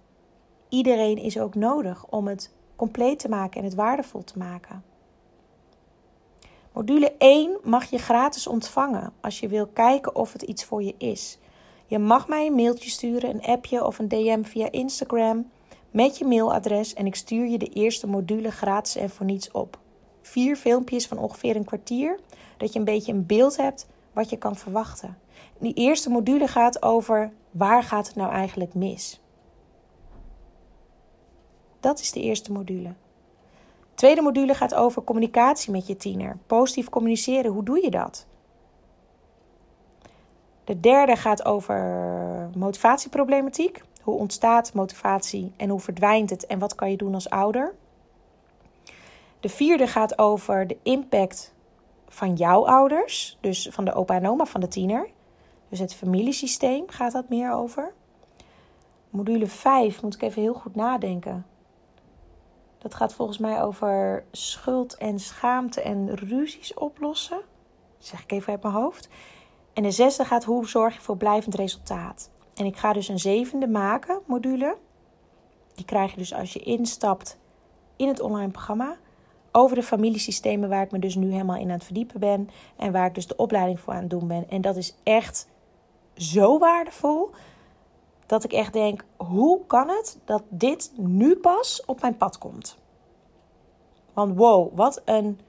iedereen 0.69 1.17
is 1.17 1.39
ook 1.39 1.55
nodig 1.55 2.07
om 2.07 2.27
het 2.27 2.55
compleet 2.77 3.19
te 3.19 3.29
maken 3.29 3.59
en 3.59 3.65
het 3.65 3.75
waardevol 3.75 4.25
te 4.25 4.39
maken. 4.39 4.85
Module 6.73 7.13
1 7.19 7.59
mag 7.63 7.91
je 7.91 7.99
gratis 7.99 8.47
ontvangen 8.47 9.13
als 9.21 9.41
je 9.41 9.49
wil 9.49 9.67
kijken 9.67 10.15
of 10.15 10.33
het 10.33 10.43
iets 10.43 10.65
voor 10.65 10.83
je 10.83 10.95
is. 10.99 11.39
Je 11.87 11.99
mag 11.99 12.29
mij 12.29 12.47
een 12.47 12.55
mailtje 12.55 12.91
sturen, 12.91 13.31
een 13.31 13.45
appje 13.45 13.85
of 13.85 13.99
een 13.99 14.09
DM 14.09 14.43
via 14.43 14.71
Instagram 14.71 15.51
met 15.91 16.19
je 16.19 16.25
mailadres 16.25 16.95
en 16.95 17.07
ik 17.07 17.15
stuur 17.15 17.47
je 17.47 17.59
de 17.59 17.69
eerste 17.69 18.07
module 18.07 18.51
gratis 18.51 18.97
en 18.97 19.11
voor 19.11 19.27
niets 19.27 19.51
op 19.51 19.80
vier 20.23 20.57
filmpjes 20.57 21.07
van 21.07 21.19
ongeveer 21.19 21.57
een 21.57 21.65
kwartier. 21.65 22.19
Dat 22.57 22.73
je 22.73 22.79
een 22.79 22.85
beetje 22.85 23.13
een 23.13 23.27
beeld 23.27 23.57
hebt 23.57 23.87
wat 24.13 24.31
je 24.31 24.37
kan 24.37 24.57
verwachten. 24.57 25.19
Die 25.59 25.75
eerste 25.75 26.11
module 26.11 26.47
gaat 26.47 26.83
over 26.83 27.33
waar 27.51 27.83
gaat 27.83 28.07
het 28.07 28.17
nou 28.17 28.33
eigenlijk 28.33 28.75
mis. 28.75 29.21
Dat 31.81 32.01
is 32.01 32.13
de 32.13 32.21
eerste 32.21 32.53
module. 32.53 32.89
De 33.81 34.07
tweede 34.07 34.21
module 34.21 34.55
gaat 34.55 34.75
over 34.75 35.05
communicatie 35.05 35.73
met 35.73 35.87
je 35.87 35.97
tiener. 35.97 36.39
Positief 36.47 36.89
communiceren, 36.89 37.53
hoe 37.53 37.65
doe 37.65 37.83
je 37.83 37.91
dat? 37.91 38.27
De 40.65 40.81
derde 40.81 41.17
gaat 41.17 41.45
over 41.45 42.51
motivatieproblematiek. 42.57 43.83
Hoe 44.03 44.15
ontstaat 44.19 44.75
motivatie 44.75 45.53
en 45.57 45.69
hoe 45.69 45.81
verdwijnt 45.81 46.31
het 46.31 46.47
en 46.47 46.59
wat 46.59 46.75
kan 46.75 46.91
je 46.91 46.97
doen 46.97 47.15
als 47.15 47.31
ouder? 47.31 47.75
De 49.41 49.49
vierde 49.49 49.87
gaat 49.87 50.19
over 50.19 50.67
de 50.67 50.77
impact 50.83 51.55
van 52.09 52.35
jouw 52.35 52.67
ouders, 52.67 53.39
dus 53.41 53.69
van 53.71 53.85
de 53.85 53.93
opa 53.93 54.15
en 54.15 54.29
oma 54.29 54.45
van 54.45 54.61
de 54.61 54.69
tiener. 54.69 55.09
Dus 55.69 55.79
het 55.79 55.95
familiesysteem 55.95 56.85
gaat 56.89 57.13
dat 57.13 57.29
meer 57.29 57.53
over. 57.53 57.93
Module 59.11 59.47
5 59.47 60.03
moet 60.03 60.15
ik 60.15 60.23
even 60.23 60.43
heel 60.43 60.55
goed 60.55 60.75
nadenken. 60.75 61.47
Dat 62.79 62.95
gaat 62.95 63.15
volgens 63.15 63.39
mij 63.39 63.63
over 63.63 64.25
schuld 64.31 64.97
en 64.97 65.19
schaamte 65.19 65.83
en 65.83 66.15
ruzies 66.15 66.75
oplossen. 66.75 67.41
Dat 67.99 68.07
zeg 68.07 68.23
ik 68.23 68.33
even 68.33 68.53
uit 68.53 68.63
mijn 68.63 68.75
hoofd. 68.75 69.09
En 69.73 69.83
de 69.83 69.91
zesde 69.91 70.25
gaat 70.25 70.45
hoe 70.45 70.69
zorg 70.69 70.95
je 70.95 71.01
voor 71.01 71.17
blijvend 71.17 71.55
resultaat. 71.55 72.31
En 72.55 72.65
ik 72.65 72.77
ga 72.77 72.93
dus 72.93 73.09
een 73.09 73.19
zevende 73.19 73.69
maken, 73.69 74.21
module. 74.27 74.77
Die 75.75 75.85
krijg 75.85 76.11
je 76.11 76.17
dus 76.17 76.35
als 76.35 76.53
je 76.53 76.61
instapt 76.61 77.39
in 77.97 78.09
het 78.09 78.21
online 78.21 78.51
programma 78.51 78.97
over 79.53 79.77
de 79.77 79.83
familiesystemen 79.83 80.69
waar 80.69 80.83
ik 80.83 80.91
me 80.91 80.99
dus 80.99 81.15
nu 81.15 81.33
helemaal 81.33 81.57
in 81.57 81.67
aan 81.67 81.71
het 81.71 81.85
verdiepen 81.85 82.21
ben 82.21 82.51
en 82.77 82.93
waar 82.93 83.07
ik 83.07 83.15
dus 83.15 83.27
de 83.27 83.37
opleiding 83.37 83.81
voor 83.81 83.93
aan 83.93 84.01
het 84.01 84.11
doen 84.11 84.29
ben. 84.29 84.49
En 84.49 84.61
dat 84.61 84.77
is 84.77 84.95
echt 85.03 85.49
zo 86.17 86.59
waardevol 86.59 87.31
dat 88.27 88.45
ik 88.45 88.53
echt 88.53 88.73
denk: 88.73 89.05
hoe 89.17 89.67
kan 89.67 89.89
het 89.89 90.19
dat 90.25 90.43
dit 90.49 90.93
nu 90.97 91.37
pas 91.37 91.83
op 91.87 92.01
mijn 92.01 92.17
pad 92.17 92.39
komt? 92.39 92.77
Want 94.13 94.37
wow, 94.37 94.77
wat 94.77 95.03
een 95.05 95.41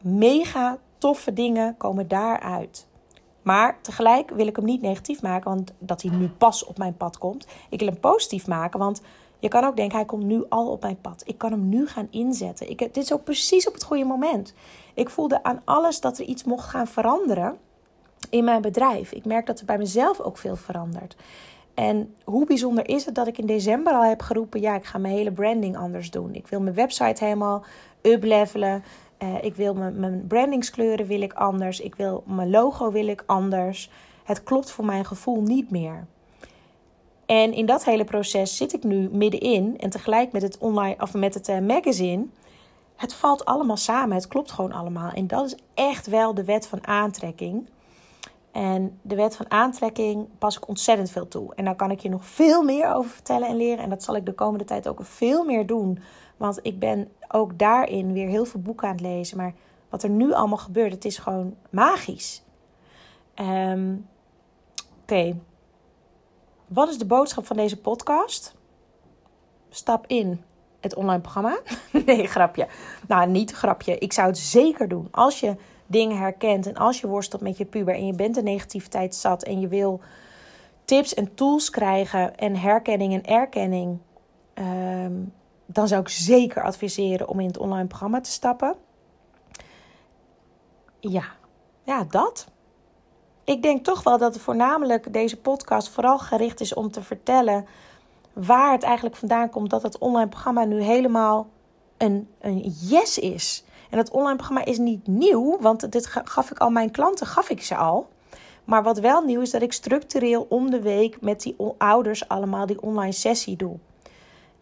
mega 0.00 0.78
toffe 0.98 1.32
dingen 1.32 1.76
komen 1.76 2.08
daaruit. 2.08 2.88
Maar 3.42 3.82
tegelijk 3.82 4.30
wil 4.30 4.46
ik 4.46 4.56
hem 4.56 4.64
niet 4.64 4.82
negatief 4.82 5.22
maken, 5.22 5.50
want 5.50 5.72
dat 5.78 6.02
hij 6.02 6.10
nu 6.10 6.28
pas 6.28 6.64
op 6.64 6.78
mijn 6.78 6.96
pad 6.96 7.18
komt. 7.18 7.46
Ik 7.70 7.78
wil 7.78 7.88
hem 7.88 8.00
positief 8.00 8.46
maken, 8.46 8.78
want 8.78 9.02
je 9.40 9.48
kan 9.48 9.64
ook 9.64 9.76
denken, 9.76 9.96
hij 9.96 10.06
komt 10.06 10.24
nu 10.24 10.44
al 10.48 10.70
op 10.70 10.82
mijn 10.82 11.00
pad. 11.00 11.22
Ik 11.26 11.38
kan 11.38 11.50
hem 11.50 11.68
nu 11.68 11.86
gaan 11.86 12.08
inzetten. 12.10 12.70
Ik, 12.70 12.78
dit 12.78 12.96
is 12.96 13.12
ook 13.12 13.24
precies 13.24 13.68
op 13.68 13.74
het 13.74 13.82
goede 13.82 14.04
moment. 14.04 14.54
Ik 14.94 15.10
voelde 15.10 15.42
aan 15.42 15.62
alles 15.64 16.00
dat 16.00 16.18
er 16.18 16.24
iets 16.24 16.44
mocht 16.44 16.68
gaan 16.68 16.86
veranderen 16.86 17.58
in 18.30 18.44
mijn 18.44 18.62
bedrijf. 18.62 19.12
Ik 19.12 19.24
merk 19.24 19.46
dat 19.46 19.60
er 19.60 19.66
bij 19.66 19.78
mezelf 19.78 20.20
ook 20.20 20.38
veel 20.38 20.56
verandert. 20.56 21.16
En 21.74 22.14
hoe 22.24 22.46
bijzonder 22.46 22.88
is 22.88 23.04
het 23.04 23.14
dat 23.14 23.26
ik 23.26 23.38
in 23.38 23.46
december 23.46 23.92
al 23.92 24.04
heb 24.04 24.22
geroepen: 24.22 24.60
ja, 24.60 24.74
ik 24.74 24.84
ga 24.84 24.98
mijn 24.98 25.14
hele 25.14 25.32
branding 25.32 25.76
anders 25.76 26.10
doen. 26.10 26.34
Ik 26.34 26.46
wil 26.46 26.60
mijn 26.60 26.74
website 26.74 27.24
helemaal 27.24 27.64
uplevelen. 28.02 28.84
Uh, 29.22 29.28
ik 29.42 29.54
wil 29.54 29.74
mijn, 29.74 30.00
mijn 30.00 30.26
brandingskleuren 30.26 31.06
wil 31.06 31.20
ik 31.20 31.32
anders. 31.32 31.80
Ik 31.80 31.94
wil 31.94 32.22
mijn 32.26 32.50
logo 32.50 32.90
wil 32.90 33.06
ik 33.06 33.22
anders. 33.26 33.90
Het 34.24 34.42
klopt 34.42 34.70
voor 34.70 34.84
mijn 34.84 35.04
gevoel 35.04 35.42
niet 35.42 35.70
meer. 35.70 36.06
En 37.30 37.52
in 37.52 37.66
dat 37.66 37.84
hele 37.84 38.04
proces 38.04 38.56
zit 38.56 38.72
ik 38.72 38.84
nu 38.84 39.08
middenin 39.12 39.78
en 39.78 39.90
tegelijk 39.90 40.32
met 40.32 40.42
het 40.42 40.58
online 40.58 40.96
of 40.98 41.14
met 41.14 41.34
het 41.34 41.48
uh, 41.48 41.58
magazine. 41.58 42.26
Het 42.96 43.14
valt 43.14 43.44
allemaal 43.44 43.76
samen, 43.76 44.16
het 44.16 44.28
klopt 44.28 44.52
gewoon 44.52 44.72
allemaal. 44.72 45.10
En 45.10 45.26
dat 45.26 45.46
is 45.46 45.56
echt 45.74 46.06
wel 46.06 46.34
de 46.34 46.44
wet 46.44 46.66
van 46.66 46.86
aantrekking. 46.86 47.68
En 48.52 48.98
de 49.02 49.14
wet 49.14 49.36
van 49.36 49.50
aantrekking 49.50 50.26
pas 50.38 50.56
ik 50.56 50.68
ontzettend 50.68 51.10
veel 51.10 51.28
toe. 51.28 51.54
En 51.54 51.64
daar 51.64 51.76
kan 51.76 51.90
ik 51.90 52.00
je 52.00 52.08
nog 52.08 52.24
veel 52.24 52.62
meer 52.62 52.94
over 52.94 53.10
vertellen 53.10 53.48
en 53.48 53.56
leren. 53.56 53.84
En 53.84 53.90
dat 53.90 54.02
zal 54.02 54.16
ik 54.16 54.26
de 54.26 54.34
komende 54.34 54.64
tijd 54.64 54.88
ook 54.88 55.00
veel 55.02 55.44
meer 55.44 55.66
doen. 55.66 55.98
Want 56.36 56.58
ik 56.62 56.78
ben 56.78 57.08
ook 57.28 57.58
daarin 57.58 58.12
weer 58.12 58.28
heel 58.28 58.44
veel 58.44 58.60
boeken 58.60 58.88
aan 58.88 58.94
het 58.94 59.02
lezen. 59.02 59.36
Maar 59.36 59.54
wat 59.88 60.02
er 60.02 60.10
nu 60.10 60.32
allemaal 60.32 60.58
gebeurt, 60.58 60.92
het 60.92 61.04
is 61.04 61.18
gewoon 61.18 61.54
magisch. 61.70 62.42
Ehm, 63.34 63.94
oké. 65.02 65.34
Wat 66.72 66.88
is 66.88 66.98
de 66.98 67.06
boodschap 67.06 67.46
van 67.46 67.56
deze 67.56 67.76
podcast? 67.76 68.54
Stap 69.68 70.04
in 70.06 70.44
het 70.80 70.94
online 70.94 71.20
programma. 71.20 71.58
nee, 72.06 72.26
grapje. 72.26 72.68
Nou, 73.08 73.30
niet 73.30 73.50
grapje. 73.50 73.98
Ik 73.98 74.12
zou 74.12 74.28
het 74.28 74.38
zeker 74.38 74.88
doen. 74.88 75.08
Als 75.10 75.40
je 75.40 75.56
dingen 75.86 76.18
herkent 76.18 76.66
en 76.66 76.74
als 76.74 77.00
je 77.00 77.06
worstelt 77.06 77.42
met 77.42 77.56
je 77.56 77.64
puber 77.64 77.94
en 77.94 78.06
je 78.06 78.14
bent 78.14 78.34
de 78.34 78.42
negativiteit 78.42 79.14
zat 79.14 79.42
en 79.42 79.60
je 79.60 79.68
wil 79.68 80.00
tips 80.84 81.14
en 81.14 81.34
tools 81.34 81.70
krijgen 81.70 82.36
en 82.36 82.56
herkenning 82.56 83.12
en 83.12 83.24
erkenning, 83.24 83.98
ehm, 84.54 85.14
dan 85.66 85.88
zou 85.88 86.00
ik 86.00 86.08
zeker 86.08 86.62
adviseren 86.62 87.28
om 87.28 87.40
in 87.40 87.46
het 87.46 87.58
online 87.58 87.86
programma 87.86 88.20
te 88.20 88.30
stappen. 88.30 88.74
Ja, 91.00 91.24
ja, 91.82 92.04
dat. 92.04 92.46
Ik 93.44 93.62
denk 93.62 93.84
toch 93.84 94.02
wel 94.02 94.18
dat 94.18 94.38
voornamelijk 94.38 95.12
deze 95.12 95.36
podcast 95.36 95.88
vooral 95.88 96.18
gericht 96.18 96.60
is 96.60 96.74
om 96.74 96.90
te 96.90 97.02
vertellen 97.02 97.66
waar 98.32 98.72
het 98.72 98.82
eigenlijk 98.82 99.16
vandaan 99.16 99.50
komt 99.50 99.70
dat 99.70 99.82
het 99.82 99.98
online 99.98 100.28
programma 100.28 100.64
nu 100.64 100.82
helemaal 100.82 101.48
een, 101.96 102.28
een 102.40 102.74
yes 102.80 103.18
is. 103.18 103.64
En 103.90 103.98
het 103.98 104.10
online 104.10 104.36
programma 104.36 104.64
is 104.64 104.78
niet 104.78 105.06
nieuw, 105.06 105.58
want 105.60 105.92
dit 105.92 106.06
gaf 106.06 106.50
ik 106.50 106.58
al 106.58 106.70
mijn 106.70 106.90
klanten, 106.90 107.26
gaf 107.26 107.50
ik 107.50 107.62
ze 107.62 107.76
al. 107.76 108.08
Maar 108.64 108.82
wat 108.82 108.98
wel 108.98 109.22
nieuw 109.22 109.40
is 109.40 109.50
dat 109.50 109.62
ik 109.62 109.72
structureel 109.72 110.46
om 110.48 110.70
de 110.70 110.80
week 110.80 111.20
met 111.20 111.42
die 111.42 111.56
ouders 111.78 112.28
allemaal 112.28 112.66
die 112.66 112.82
online 112.82 113.12
sessie 113.12 113.56
doe. 113.56 113.76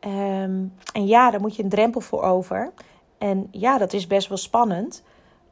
Ehm, 0.00 0.64
en 0.92 1.06
ja, 1.06 1.30
daar 1.30 1.40
moet 1.40 1.56
je 1.56 1.62
een 1.62 1.68
drempel 1.68 2.00
voor 2.00 2.22
over. 2.22 2.72
En 3.18 3.48
ja, 3.50 3.78
dat 3.78 3.92
is 3.92 4.06
best 4.06 4.28
wel 4.28 4.36
spannend. 4.36 5.02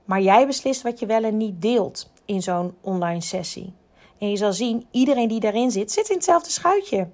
Maar 0.05 0.21
jij 0.21 0.47
beslist 0.47 0.83
wat 0.83 0.99
je 0.99 1.07
wel 1.07 1.23
en 1.23 1.37
niet 1.37 1.63
deelt 1.63 2.11
in 2.27 2.43
zo'n 2.43 2.77
online 2.81 3.21
sessie. 3.21 3.73
En 4.19 4.31
je 4.31 4.37
zal 4.37 4.53
zien, 4.53 4.87
iedereen 4.91 5.29
die 5.29 5.41
daarin 5.41 5.71
zit, 5.71 5.93
zit 5.93 6.09
in 6.09 6.15
hetzelfde 6.15 6.51
schuitje. 6.51 7.09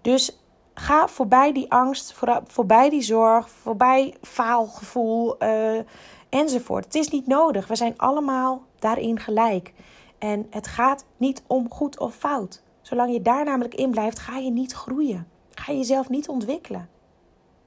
Dus 0.00 0.38
ga 0.74 1.08
voorbij 1.08 1.52
die 1.52 1.72
angst, 1.72 2.14
voorbij 2.46 2.90
die 2.90 3.02
zorg, 3.02 3.50
voorbij 3.50 4.14
faalgevoel 4.22 5.42
uh, 5.42 5.80
enzovoort. 6.28 6.84
Het 6.84 6.94
is 6.94 7.08
niet 7.08 7.26
nodig. 7.26 7.66
We 7.66 7.76
zijn 7.76 7.98
allemaal 7.98 8.62
daarin 8.78 9.18
gelijk. 9.18 9.72
En 10.18 10.46
het 10.50 10.66
gaat 10.66 11.04
niet 11.16 11.42
om 11.46 11.70
goed 11.70 11.98
of 11.98 12.14
fout. 12.14 12.62
Zolang 12.82 13.12
je 13.12 13.22
daar 13.22 13.44
namelijk 13.44 13.74
in 13.74 13.90
blijft, 13.90 14.18
ga 14.18 14.36
je 14.36 14.50
niet 14.50 14.72
groeien. 14.72 15.28
Ga 15.50 15.72
je 15.72 15.78
jezelf 15.78 16.08
niet 16.08 16.28
ontwikkelen. 16.28 16.88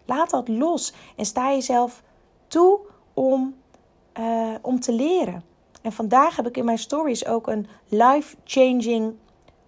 Laat 0.06 0.30
dat 0.30 0.48
los 0.48 0.94
en 1.16 1.26
sta 1.26 1.50
jezelf 1.50 2.04
toe 2.48 2.80
om, 3.13 3.56
uh, 4.20 4.56
om 4.62 4.80
te 4.80 4.92
leren. 4.92 5.44
En 5.82 5.92
vandaag 5.92 6.36
heb 6.36 6.48
ik 6.48 6.58
in 6.58 6.66
mijn 6.66 6.78
stories 6.78 7.26
ook 7.26 7.48
een 7.48 7.68
life-changing 7.88 9.16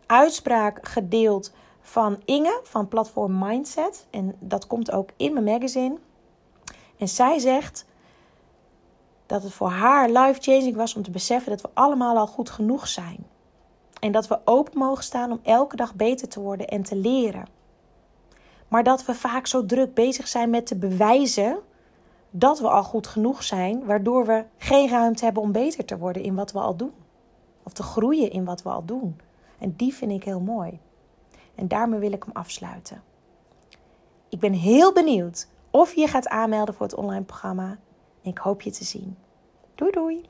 uitspraak 0.06 0.88
gedeeld 0.88 1.54
van 1.82 2.22
Inge 2.26 2.60
van 2.64 2.88
Platform 2.88 3.38
Mindset. 3.40 4.08
En 4.10 4.36
dat 4.40 4.68
komt 4.68 4.92
ook 4.92 5.10
in 5.18 5.34
mijn 5.34 5.46
magazine. 5.46 5.98
En 6.98 7.08
zij 7.08 7.40
zegt 7.40 7.86
dat 9.26 9.44
het 9.44 9.54
voor 9.54 9.70
haar 9.70 10.10
life-changing 10.10 10.76
was 10.76 10.96
om 10.96 11.04
te 11.04 11.12
beseffen 11.12 11.52
dat 11.52 11.62
we 11.62 11.70
allemaal 11.74 12.18
al 12.18 12.28
goed 12.28 12.50
genoeg 12.50 12.88
zijn. 12.88 13.28
En 14.00 14.12
dat 14.12 14.28
we 14.28 14.40
open 14.46 14.78
mogen 14.78 15.04
staan 15.04 15.32
om 15.32 15.40
elke 15.44 15.76
dag 15.76 15.96
beter 15.96 16.28
te 16.28 16.40
worden 16.40 16.68
en 16.68 16.84
te 16.84 16.96
leren. 16.96 17.48
Maar 18.68 18.84
dat 18.84 19.06
we 19.06 19.16
vaak 19.16 19.48
zo 19.48 19.66
druk 19.66 19.94
bezig 19.94 20.28
zijn 20.28 20.50
met 20.50 20.68
te 20.68 20.76
bewijzen 20.76 21.60
dat 22.30 22.60
we 22.60 22.70
al 22.70 22.84
goed 22.84 23.08
genoeg 23.08 23.44
zijn, 23.44 23.86
waardoor 23.86 24.26
we 24.26 24.46
geen 24.58 24.90
ruimte 24.90 25.24
hebben 25.24 25.44
om 25.44 25.52
beter 25.52 25.86
te 25.86 25.98
worden 25.98 26.24
in 26.24 26.36
wat 26.36 26.52
we 26.52 26.60
al 26.60 26.76
doen. 26.76 26.94
Of 27.64 27.74
te 27.74 27.84
groeien 27.84 28.32
in 28.32 28.46
wat 28.46 28.62
we 28.62 28.70
al 28.70 28.86
doen. 28.86 29.20
En 29.60 29.74
die 29.76 29.94
vind 29.94 30.12
ik 30.12 30.24
heel 30.24 30.40
mooi. 30.40 30.80
En 31.56 31.68
daarmee 31.68 32.00
wil 32.00 32.12
ik 32.12 32.24
hem 32.24 32.36
afsluiten. 32.36 33.04
Ik 34.30 34.40
ben 34.40 34.54
heel 34.54 34.94
benieuwd 34.94 35.48
of 35.72 35.96
je 35.96 36.08
gaat 36.08 36.28
aanmelden 36.28 36.74
voor 36.74 36.86
het 36.86 36.96
online 36.96 37.24
programma. 37.24 37.78
En 38.22 38.32
ik 38.32 38.38
hoop 38.38 38.62
je 38.62 38.72
te 38.72 38.84
zien. 38.84 39.18
Doei 39.76 39.92
doei! 39.92 40.30